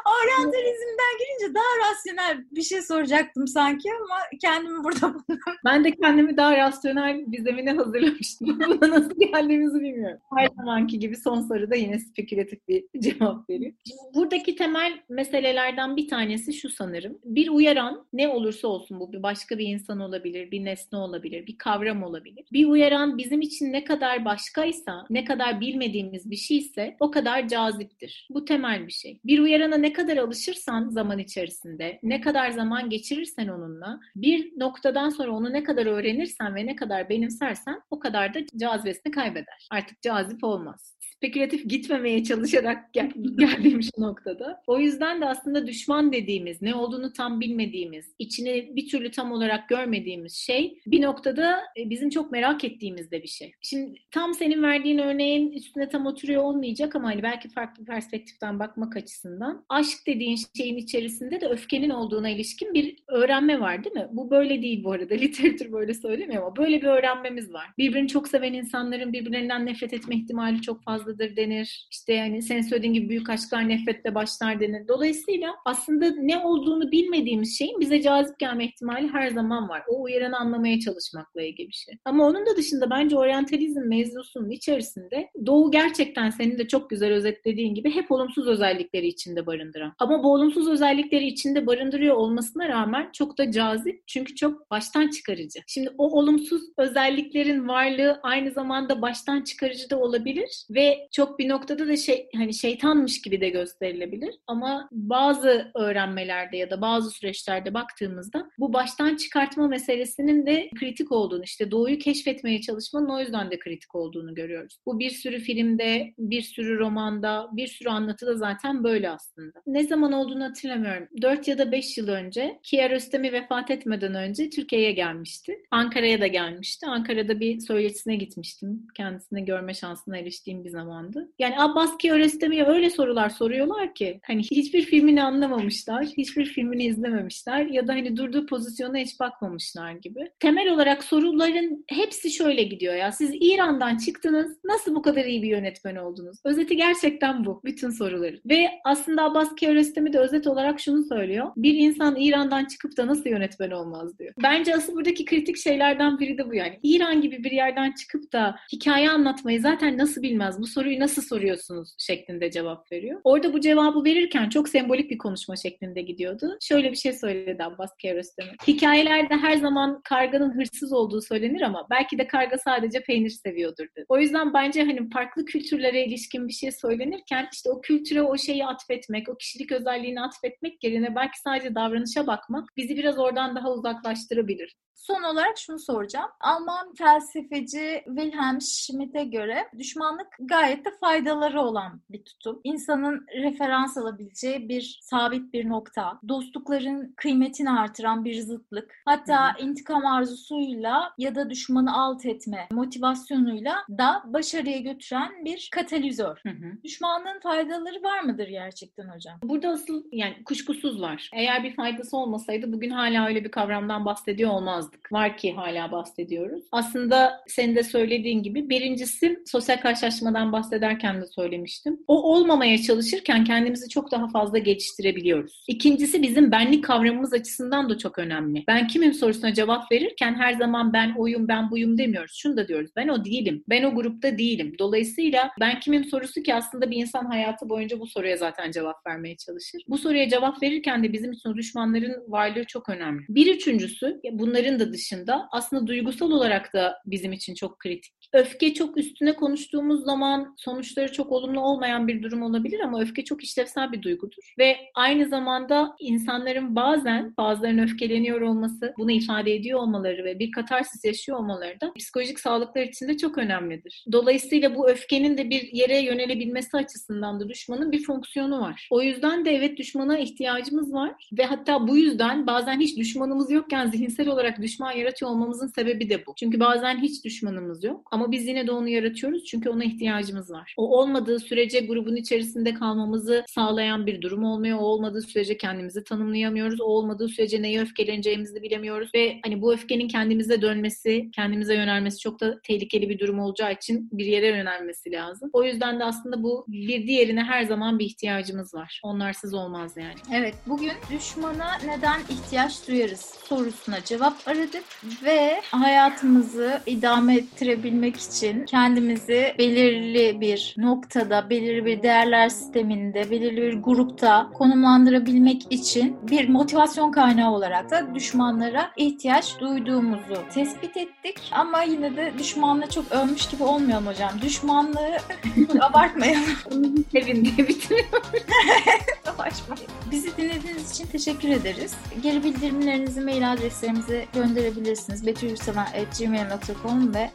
Oryantalizmden 0.04 1.14
girince 1.18 1.54
daha 1.54 1.90
rasyonel 1.90 2.44
bir 2.50 2.62
şey 2.62 2.82
soracaktım 2.82 3.48
sanki 3.48 3.88
ama 3.92 4.16
kendimi 4.40 4.84
burada 4.84 5.14
buldum. 5.14 5.38
Ben 5.64 5.84
de 5.84 5.90
kendimi 5.90 6.36
daha 6.36 6.56
rasyonel 6.56 7.32
bir 7.32 7.44
zemine 7.44 7.72
hazırlamıştım. 7.72 8.60
Buna 8.66 8.90
nasıl 8.90 9.18
geldiğimizi 9.18 9.80
bilmiyorum. 9.80 10.18
Her 10.36 10.48
zamanki 10.56 10.98
gibi 10.98 11.16
son 11.16 11.40
soruda 11.40 11.74
yine 11.74 11.98
spekülatif 11.98 12.68
bir 12.68 12.84
cevap 13.00 13.50
veriyor. 13.50 13.72
Buradaki 14.14 14.56
temel 14.56 14.92
meselelerden 15.08 15.96
bir 15.96 16.08
tanesi 16.08 16.52
şu 16.52 16.68
sanırım 16.68 17.18
bir 17.36 17.48
uyaran 17.48 18.06
ne 18.12 18.28
olursa 18.28 18.68
olsun 18.68 19.00
bu 19.00 19.12
bir 19.12 19.22
başka 19.22 19.58
bir 19.58 19.66
insan 19.66 20.00
olabilir, 20.00 20.50
bir 20.50 20.64
nesne 20.64 20.98
olabilir, 20.98 21.46
bir 21.46 21.58
kavram 21.58 22.02
olabilir. 22.02 22.44
Bir 22.52 22.66
uyaran 22.66 23.18
bizim 23.18 23.40
için 23.40 23.72
ne 23.72 23.84
kadar 23.84 24.24
başkaysa, 24.24 25.06
ne 25.10 25.24
kadar 25.24 25.60
bilmediğimiz 25.60 26.30
bir 26.30 26.36
şeyse 26.36 26.96
o 27.00 27.10
kadar 27.10 27.48
caziptir. 27.48 28.28
Bu 28.30 28.44
temel 28.44 28.86
bir 28.86 28.92
şey. 28.92 29.20
Bir 29.24 29.38
uyarana 29.38 29.76
ne 29.76 29.92
kadar 29.92 30.16
alışırsan 30.16 30.88
zaman 30.88 31.18
içerisinde, 31.18 31.98
ne 32.02 32.20
kadar 32.20 32.50
zaman 32.50 32.90
geçirirsen 32.90 33.48
onunla, 33.48 34.00
bir 34.16 34.52
noktadan 34.58 35.08
sonra 35.08 35.30
onu 35.30 35.52
ne 35.52 35.64
kadar 35.64 35.86
öğrenirsen 35.86 36.54
ve 36.54 36.66
ne 36.66 36.76
kadar 36.76 37.08
benimsersen 37.08 37.80
o 37.90 37.98
kadar 37.98 38.34
da 38.34 38.38
cazibesini 38.56 39.10
kaybeder. 39.12 39.68
Artık 39.70 40.02
cazip 40.02 40.44
olmaz 40.44 40.93
spekülatif 41.24 41.68
gitmemeye 41.68 42.24
çalışarak 42.24 42.92
gel 42.92 43.12
geldiğim 43.36 43.82
şu 43.82 43.90
noktada. 44.02 44.62
O 44.66 44.78
yüzden 44.78 45.20
de 45.20 45.26
aslında 45.26 45.66
düşman 45.66 46.12
dediğimiz, 46.12 46.62
ne 46.62 46.74
olduğunu 46.74 47.12
tam 47.12 47.40
bilmediğimiz, 47.40 48.14
içini 48.18 48.76
bir 48.76 48.88
türlü 48.88 49.10
tam 49.10 49.32
olarak 49.32 49.68
görmediğimiz 49.68 50.34
şey 50.34 50.80
bir 50.86 51.02
noktada 51.02 51.60
e, 51.78 51.90
bizim 51.90 52.10
çok 52.10 52.32
merak 52.32 52.64
ettiğimiz 52.64 53.10
de 53.10 53.22
bir 53.22 53.28
şey. 53.28 53.52
Şimdi 53.62 53.98
tam 54.10 54.34
senin 54.34 54.62
verdiğin 54.62 54.98
örneğin 54.98 55.52
üstüne 55.52 55.88
tam 55.88 56.06
oturuyor 56.06 56.42
olmayacak 56.42 56.96
ama 56.96 57.08
hani 57.08 57.22
belki 57.22 57.48
farklı 57.48 57.84
perspektiften 57.84 58.58
bakmak 58.58 58.96
açısından 58.96 59.64
aşk 59.68 59.98
dediğin 60.06 60.38
şeyin 60.56 60.76
içerisinde 60.76 61.40
de 61.40 61.48
öfkenin 61.48 61.90
olduğuna 61.90 62.28
ilişkin 62.28 62.74
bir 62.74 62.96
öğrenme 63.08 63.60
var 63.60 63.84
değil 63.84 63.96
mi? 63.96 64.08
Bu 64.12 64.30
böyle 64.30 64.62
değil 64.62 64.84
bu 64.84 64.92
arada. 64.92 65.14
Literatür 65.24 65.72
böyle 65.72 65.94
söylemiyor 65.94 66.42
ama 66.42 66.56
böyle 66.56 66.82
bir 66.82 66.86
öğrenmemiz 66.86 67.52
var. 67.52 67.66
Birbirini 67.78 68.08
çok 68.08 68.28
seven 68.28 68.52
insanların 68.52 69.12
birbirlerinden 69.12 69.66
nefret 69.66 69.92
etme 69.92 70.16
ihtimali 70.16 70.62
çok 70.62 70.82
fazla 70.82 71.13
fazladır 71.14 71.36
denir. 71.36 71.88
İşte 71.90 72.12
yani 72.12 72.42
sen 72.42 72.60
söylediğin 72.60 72.94
gibi 72.94 73.08
büyük 73.08 73.30
aşklar 73.30 73.68
nefretle 73.68 74.14
başlar 74.14 74.60
denir. 74.60 74.88
Dolayısıyla 74.88 75.54
aslında 75.64 76.10
ne 76.10 76.38
olduğunu 76.38 76.92
bilmediğimiz 76.92 77.58
şeyin 77.58 77.80
bize 77.80 78.02
cazip 78.02 78.38
gelme 78.38 78.64
ihtimali 78.64 79.08
her 79.08 79.30
zaman 79.30 79.68
var. 79.68 79.82
O 79.88 80.02
uyaranı 80.02 80.38
anlamaya 80.38 80.80
çalışmakla 80.80 81.42
ilgili 81.42 81.68
bir 81.68 81.72
şey. 81.72 81.94
Ama 82.04 82.26
onun 82.26 82.46
da 82.46 82.56
dışında 82.56 82.90
bence 82.90 83.16
oryantalizm 83.16 83.80
mevzusunun 83.88 84.50
içerisinde 84.50 85.28
Doğu 85.46 85.70
gerçekten 85.70 86.30
senin 86.30 86.58
de 86.58 86.68
çok 86.68 86.90
güzel 86.90 87.12
özetlediğin 87.12 87.74
gibi 87.74 87.90
hep 87.90 88.12
olumsuz 88.12 88.48
özellikleri 88.48 89.06
içinde 89.06 89.46
barındıran. 89.46 89.94
Ama 89.98 90.22
bu 90.22 90.32
olumsuz 90.32 90.68
özellikleri 90.68 91.26
içinde 91.26 91.66
barındırıyor 91.66 92.16
olmasına 92.16 92.68
rağmen 92.68 93.10
çok 93.12 93.38
da 93.38 93.50
cazip 93.50 94.02
çünkü 94.06 94.34
çok 94.34 94.70
baştan 94.70 95.08
çıkarıcı. 95.08 95.60
Şimdi 95.66 95.90
o 95.98 96.18
olumsuz 96.18 96.62
özelliklerin 96.78 97.68
varlığı 97.68 98.20
aynı 98.22 98.50
zamanda 98.50 99.02
baştan 99.02 99.42
çıkarıcı 99.42 99.90
da 99.90 99.98
olabilir 99.98 100.66
ve 100.70 101.03
çok 101.12 101.38
bir 101.38 101.48
noktada 101.48 101.88
da 101.88 101.96
şey 101.96 102.28
hani 102.36 102.54
şeytanmış 102.54 103.22
gibi 103.22 103.40
de 103.40 103.48
gösterilebilir. 103.48 104.34
Ama 104.46 104.88
bazı 104.92 105.70
öğrenmelerde 105.74 106.56
ya 106.56 106.70
da 106.70 106.80
bazı 106.80 107.10
süreçlerde 107.10 107.74
baktığımızda 107.74 108.50
bu 108.58 108.72
baştan 108.72 109.16
çıkartma 109.16 109.68
meselesinin 109.68 110.46
de 110.46 110.70
kritik 110.78 111.12
olduğunu, 111.12 111.44
işte 111.44 111.70
doğuyu 111.70 111.98
keşfetmeye 111.98 112.60
çalışmanın 112.60 113.08
o 113.08 113.20
yüzden 113.20 113.50
de 113.50 113.58
kritik 113.58 113.94
olduğunu 113.94 114.34
görüyoruz. 114.34 114.78
Bu 114.86 114.98
bir 114.98 115.10
sürü 115.10 115.38
filmde, 115.38 116.14
bir 116.18 116.42
sürü 116.42 116.78
romanda, 116.78 117.48
bir 117.52 117.66
sürü 117.66 117.88
anlatıda 117.88 118.34
zaten 118.36 118.84
böyle 118.84 119.10
aslında. 119.10 119.62
Ne 119.66 119.84
zaman 119.84 120.12
olduğunu 120.12 120.44
hatırlamıyorum. 120.44 121.08
4 121.22 121.48
ya 121.48 121.58
da 121.58 121.72
5 121.72 121.98
yıl 121.98 122.08
önce 122.08 122.58
Kiarostami 122.62 123.32
vefat 123.32 123.70
etmeden 123.70 124.14
önce 124.14 124.50
Türkiye'ye 124.50 124.92
gelmişti. 124.92 125.58
Ankara'ya 125.70 126.20
da 126.20 126.26
gelmişti. 126.26 126.86
Ankara'da 126.86 127.40
bir 127.40 127.60
söyletisine 127.60 128.16
gitmiştim. 128.16 128.86
Kendisini 128.96 129.44
görme 129.44 129.74
şansına 129.74 130.18
eriştiğim 130.18 130.64
bir 130.64 130.70
zaman 130.70 130.83
zamandı. 130.84 131.28
Yani 131.38 131.54
Abbas 131.58 131.96
Kiarostami'ye 131.98 132.64
öyle 132.64 132.90
sorular 132.90 133.28
soruyorlar 133.28 133.94
ki 133.94 134.20
hani 134.26 134.42
hiçbir 134.42 134.82
filmini 134.82 135.22
anlamamışlar, 135.22 136.04
hiçbir 136.04 136.44
filmini 136.44 136.84
izlememişler 136.84 137.66
ya 137.66 137.88
da 137.88 137.92
hani 137.92 138.16
durduğu 138.16 138.46
pozisyona 138.46 138.98
hiç 138.98 139.20
bakmamışlar 139.20 139.92
gibi. 139.92 140.30
Temel 140.40 140.68
olarak 140.72 141.04
soruların 141.04 141.84
hepsi 141.88 142.30
şöyle 142.30 142.62
gidiyor 142.62 142.94
ya. 142.94 143.12
Siz 143.12 143.30
İran'dan 143.40 143.96
çıktınız, 143.96 144.58
nasıl 144.64 144.94
bu 144.94 145.02
kadar 145.02 145.24
iyi 145.24 145.42
bir 145.42 145.48
yönetmen 145.48 145.96
oldunuz? 145.96 146.38
Özeti 146.44 146.76
gerçekten 146.76 147.44
bu. 147.44 147.60
Bütün 147.64 147.90
soruların. 147.90 148.40
Ve 148.46 148.68
aslında 148.84 149.24
Abbas 149.24 149.54
Kiarostami 149.54 150.12
de 150.12 150.18
özet 150.18 150.46
olarak 150.46 150.80
şunu 150.80 151.04
söylüyor. 151.04 151.50
Bir 151.56 151.74
insan 151.74 152.16
İran'dan 152.16 152.64
çıkıp 152.64 152.96
da 152.96 153.06
nasıl 153.06 153.30
yönetmen 153.30 153.70
olmaz 153.70 154.18
diyor. 154.18 154.34
Bence 154.42 154.74
asıl 154.74 154.94
buradaki 154.94 155.24
kritik 155.24 155.56
şeylerden 155.56 156.18
biri 156.18 156.38
de 156.38 156.48
bu 156.48 156.54
yani. 156.54 156.78
İran 156.82 157.20
gibi 157.20 157.44
bir 157.44 157.50
yerden 157.50 157.92
çıkıp 157.92 158.32
da 158.32 158.56
hikaye 158.72 159.10
anlatmayı 159.10 159.60
zaten 159.60 159.98
nasıl 159.98 160.22
bilmez? 160.22 160.60
Bu 160.60 160.66
soruyu 160.74 161.00
nasıl 161.00 161.22
soruyorsunuz 161.22 161.94
şeklinde 161.98 162.50
cevap 162.50 162.92
veriyor. 162.92 163.20
Orada 163.24 163.52
bu 163.52 163.60
cevabı 163.60 164.04
verirken 164.04 164.48
çok 164.48 164.68
sembolik 164.68 165.10
bir 165.10 165.18
konuşma 165.18 165.56
şeklinde 165.56 166.02
gidiyordu. 166.02 166.58
Şöyle 166.60 166.90
bir 166.90 166.96
şey 166.96 167.12
söyledi 167.12 167.64
Abbas 167.64 167.90
Kiarostami. 168.00 168.50
Hikayelerde 168.66 169.36
her 169.36 169.56
zaman 169.56 170.00
karganın 170.04 170.56
hırsız 170.56 170.92
olduğu 170.92 171.22
söylenir 171.22 171.60
ama 171.60 171.86
belki 171.90 172.18
de 172.18 172.26
karga 172.26 172.58
sadece 172.58 173.02
peynir 173.02 173.30
seviyordur 173.30 173.86
dedi. 173.96 174.04
O 174.08 174.18
yüzden 174.18 174.54
bence 174.54 174.84
hani 174.84 175.10
farklı 175.10 175.44
kültürlere 175.44 176.04
ilişkin 176.04 176.48
bir 176.48 176.52
şey 176.52 176.72
söylenirken 176.72 177.48
işte 177.52 177.70
o 177.70 177.80
kültüre 177.80 178.22
o 178.22 178.38
şeyi 178.38 178.66
atfetmek, 178.66 179.28
o 179.28 179.36
kişilik 179.36 179.72
özelliğini 179.72 180.20
atfetmek 180.20 180.84
yerine 180.84 181.16
belki 181.16 181.40
sadece 181.40 181.74
davranışa 181.74 182.26
bakmak 182.26 182.68
bizi 182.76 182.96
biraz 182.96 183.18
oradan 183.18 183.56
daha 183.56 183.72
uzaklaştırabilir. 183.72 184.76
Son 184.94 185.22
olarak 185.22 185.58
şunu 185.58 185.78
soracağım. 185.78 186.30
Alman 186.40 186.94
felsefeci 186.94 188.02
Wilhelm 188.06 188.60
Schmidt'e 188.60 189.24
göre 189.24 189.68
düşmanlık 189.78 190.26
gayet 190.40 190.63
de 190.72 190.90
faydaları 191.00 191.60
olan 191.60 192.00
bir 192.10 192.24
tutum. 192.24 192.60
İnsanın 192.64 193.26
referans 193.42 193.96
alabileceği 193.96 194.68
bir 194.68 194.98
sabit 195.02 195.52
bir 195.52 195.68
nokta. 195.68 196.20
Dostlukların 196.28 197.14
kıymetini 197.16 197.70
artıran 197.70 198.24
bir 198.24 198.40
zıtlık. 198.40 198.94
Hatta 199.04 199.54
Hı-hı. 199.54 199.66
intikam 199.66 200.06
arzusuyla 200.06 201.12
ya 201.18 201.34
da 201.34 201.50
düşmanı 201.50 202.02
alt 202.02 202.26
etme 202.26 202.68
motivasyonuyla 202.72 203.76
da 203.90 204.22
başarıya 204.26 204.78
götüren 204.78 205.44
bir 205.44 205.68
katalizör. 205.72 206.40
Hı-hı. 206.42 206.82
Düşmanlığın 206.84 207.40
faydaları 207.40 208.02
var 208.02 208.20
mıdır 208.20 208.48
gerçekten 208.48 209.08
hocam? 209.08 209.38
Burada 209.42 209.68
asıl 209.68 210.04
yani 210.12 210.44
kuşkusuz 210.44 211.00
var. 211.00 211.30
Eğer 211.32 211.64
bir 211.64 211.76
faydası 211.76 212.16
olmasaydı 212.16 212.72
bugün 212.72 212.90
hala 212.90 213.26
öyle 213.26 213.44
bir 213.44 213.50
kavramdan 213.50 214.04
bahsediyor 214.04 214.50
olmazdı 214.50 214.84
bahsetmezdik. 214.84 215.12
Var 215.12 215.36
ki 215.36 215.54
hala 215.54 215.92
bahsediyoruz. 215.92 216.64
Aslında 216.72 217.42
senin 217.46 217.76
de 217.76 217.82
söylediğin 217.82 218.42
gibi 218.42 218.68
birincisi 218.68 219.42
sosyal 219.46 219.76
karşılaşmadan 219.76 220.52
bahsederken 220.54 221.22
de 221.22 221.26
söylemiştim. 221.26 221.98
O 222.06 222.34
olmamaya 222.34 222.78
çalışırken 222.78 223.44
kendimizi 223.44 223.88
çok 223.88 224.12
daha 224.12 224.28
fazla 224.28 224.58
geliştirebiliyoruz. 224.58 225.64
İkincisi 225.68 226.22
bizim 226.22 226.52
benlik 226.52 226.84
kavramımız 226.84 227.32
açısından 227.32 227.90
da 227.90 227.98
çok 227.98 228.18
önemli. 228.18 228.64
Ben 228.68 228.86
kimim 228.86 229.14
sorusuna 229.14 229.54
cevap 229.54 229.92
verirken 229.92 230.34
her 230.34 230.52
zaman 230.52 230.92
ben 230.92 231.14
oyum, 231.18 231.48
ben 231.48 231.70
buyum 231.70 231.98
demiyoruz. 231.98 232.34
Şunu 232.34 232.56
da 232.56 232.68
diyoruz. 232.68 232.90
Ben 232.96 233.08
o 233.08 233.24
değilim. 233.24 233.64
Ben 233.68 233.82
o 233.82 233.94
grupta 233.94 234.38
değilim. 234.38 234.74
Dolayısıyla 234.78 235.50
ben 235.60 235.80
kimim 235.80 236.04
sorusu 236.04 236.42
ki 236.42 236.54
aslında 236.54 236.90
bir 236.90 236.96
insan 236.96 237.26
hayatı 237.26 237.68
boyunca 237.68 238.00
bu 238.00 238.06
soruya 238.06 238.36
zaten 238.36 238.70
cevap 238.70 239.06
vermeye 239.06 239.36
çalışır. 239.36 239.82
Bu 239.88 239.98
soruya 239.98 240.28
cevap 240.28 240.62
verirken 240.62 241.02
de 241.02 241.12
bizim 241.12 241.32
için 241.32 241.54
düşmanların 241.54 242.14
varlığı 242.28 242.64
çok 242.64 242.88
önemli. 242.88 243.22
Bir 243.28 243.54
üçüncüsü 243.54 244.20
bunların 244.32 244.80
da 244.80 244.84
da 244.84 244.92
dışında 244.92 245.48
aslında 245.52 245.86
duygusal 245.86 246.30
olarak 246.30 246.72
da 246.72 246.98
bizim 247.06 247.32
için 247.32 247.54
çok 247.54 247.78
kritik. 247.78 248.23
Öfke 248.34 248.74
çok 248.74 248.96
üstüne 248.96 249.32
konuştuğumuz 249.32 250.04
zaman 250.04 250.54
sonuçları 250.56 251.12
çok 251.12 251.32
olumlu 251.32 251.60
olmayan 251.60 252.08
bir 252.08 252.22
durum 252.22 252.42
olabilir 252.42 252.80
ama 252.80 253.00
öfke 253.00 253.24
çok 253.24 253.44
işlevsel 253.44 253.92
bir 253.92 254.02
duygudur. 254.02 254.54
Ve 254.58 254.76
aynı 254.94 255.28
zamanda 255.28 255.96
insanların 256.00 256.76
bazen 256.76 257.34
bazılarının 257.36 257.82
öfkeleniyor 257.82 258.40
olması, 258.40 258.94
bunu 258.98 259.10
ifade 259.10 259.54
ediyor 259.54 259.80
olmaları 259.80 260.24
ve 260.24 260.38
bir 260.38 260.50
katarsis 260.50 261.04
yaşıyor 261.04 261.38
olmaları 261.38 261.80
da 261.80 261.92
psikolojik 261.92 262.40
sağlıklar 262.40 262.82
için 262.82 263.08
de 263.08 263.16
çok 263.16 263.38
önemlidir. 263.38 264.04
Dolayısıyla 264.12 264.76
bu 264.76 264.88
öfkenin 264.88 265.38
de 265.38 265.50
bir 265.50 265.72
yere 265.72 265.98
yönelebilmesi 265.98 266.76
açısından 266.76 267.40
da 267.40 267.48
düşmanın 267.48 267.92
bir 267.92 268.04
fonksiyonu 268.04 268.60
var. 268.60 268.88
O 268.90 269.02
yüzden 269.02 269.44
de 269.44 269.50
evet 269.56 269.78
düşmana 269.78 270.18
ihtiyacımız 270.18 270.92
var 270.92 271.28
ve 271.38 271.44
hatta 271.44 271.88
bu 271.88 271.96
yüzden 271.96 272.46
bazen 272.46 272.80
hiç 272.80 272.96
düşmanımız 272.96 273.50
yokken 273.50 273.86
zihinsel 273.90 274.28
olarak 274.28 274.62
düşman 274.62 274.92
yaratıyor 274.92 275.30
olmamızın 275.30 275.66
sebebi 275.66 276.10
de 276.10 276.26
bu. 276.26 276.34
Çünkü 276.38 276.60
bazen 276.60 276.98
hiç 277.02 277.24
düşmanımız 277.24 277.84
yok 277.84 278.08
ama 278.12 278.23
biz 278.32 278.46
yine 278.46 278.66
de 278.66 278.72
onu 278.72 278.88
yaratıyoruz 278.88 279.44
çünkü 279.44 279.68
ona 279.68 279.84
ihtiyacımız 279.84 280.50
var. 280.50 280.74
O 280.76 280.98
olmadığı 280.98 281.40
sürece 281.40 281.80
grubun 281.80 282.16
içerisinde 282.16 282.74
kalmamızı 282.74 283.44
sağlayan 283.48 284.06
bir 284.06 284.22
durum 284.22 284.44
olmuyor. 284.44 284.78
O 284.78 284.82
olmadığı 284.82 285.22
sürece 285.22 285.56
kendimizi 285.56 286.04
tanımlayamıyoruz. 286.04 286.80
O 286.80 286.84
olmadığı 286.84 287.28
sürece 287.28 287.62
neye 287.62 287.80
öfkeleneceğimizi 287.80 288.62
bilemiyoruz 288.62 289.10
ve 289.14 289.40
hani 289.44 289.62
bu 289.62 289.72
öfkenin 289.72 290.08
kendimize 290.08 290.62
dönmesi, 290.62 291.30
kendimize 291.32 291.74
yönelmesi 291.74 292.18
çok 292.18 292.40
da 292.40 292.60
tehlikeli 292.62 293.08
bir 293.08 293.18
durum 293.18 293.38
olacağı 293.38 293.72
için 293.72 294.08
bir 294.12 294.26
yere 294.26 294.46
yönelmesi 294.46 295.12
lazım. 295.12 295.50
O 295.52 295.64
yüzden 295.64 296.00
de 296.00 296.04
aslında 296.04 296.42
bu 296.42 296.64
bir 296.68 297.06
diğerine 297.06 297.42
her 297.42 297.62
zaman 297.62 297.98
bir 297.98 298.04
ihtiyacımız 298.04 298.74
var. 298.74 299.00
Onlarsız 299.02 299.54
olmaz 299.54 299.92
yani. 299.96 300.14
Evet, 300.34 300.54
bugün 300.66 300.92
düşmana 301.10 301.78
neden 301.86 302.20
ihtiyaç 302.30 302.88
duyarız 302.88 303.20
sorusuna 303.20 304.04
cevap 304.04 304.48
aradık 304.48 304.84
ve 305.24 305.60
hayatımızı 305.70 306.80
idame 306.86 307.36
ettirebilmek 307.36 308.13
olabilmek 308.14 308.16
için 308.16 308.64
kendimizi 308.64 309.54
belirli 309.58 310.40
bir 310.40 310.74
noktada, 310.78 311.50
belirli 311.50 311.84
bir 311.84 312.02
değerler 312.02 312.48
sisteminde, 312.48 313.30
belirli 313.30 313.62
bir 313.62 313.82
grupta 313.82 314.50
konumlandırabilmek 314.54 315.62
için 315.70 316.16
bir 316.22 316.48
motivasyon 316.48 317.12
kaynağı 317.12 317.52
olarak 317.52 317.90
da 317.90 318.14
düşmanlara 318.14 318.90
ihtiyaç 318.96 319.60
duyduğumuzu 319.60 320.36
tespit 320.54 320.96
ettik. 320.96 321.40
Ama 321.52 321.82
yine 321.82 322.16
de 322.16 322.32
düşmanla 322.38 322.90
çok 322.90 323.12
ölmüş 323.12 323.48
gibi 323.48 323.62
olmayalım 323.62 324.06
hocam. 324.06 324.30
Düşmanlığı 324.42 325.16
abartmayalım. 325.80 327.04
Evinde 327.14 327.68
bitiriyor. 327.68 328.04
Savaşmayın. 329.24 329.84
Bizi 330.10 330.36
dinlediğiniz 330.36 330.90
için 330.90 331.06
teşekkür 331.06 331.48
ederiz. 331.48 331.94
Geri 332.22 332.44
bildirimlerinizi 332.44 333.20
mail 333.20 333.52
adreslerimize 333.52 334.26
gönderebilirsiniz. 334.34 335.26
betülyurseven.gmail.com 335.26 337.14
ve 337.14 337.30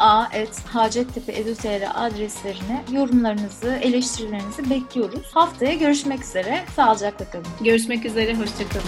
yasemin.a.hacettepe.edu.tr 0.00 1.82
adreslerine 1.94 2.84
yorumlarınızı, 2.92 3.78
eleştirilerinizi 3.82 4.70
bekliyoruz. 4.70 5.26
Haftaya 5.32 5.74
görüşmek 5.74 6.24
üzere. 6.24 6.64
Sağlıcakla 6.76 7.30
kalın. 7.30 7.46
Görüşmek 7.60 8.04
üzere. 8.04 8.34
Hoşçakalın. 8.34 8.84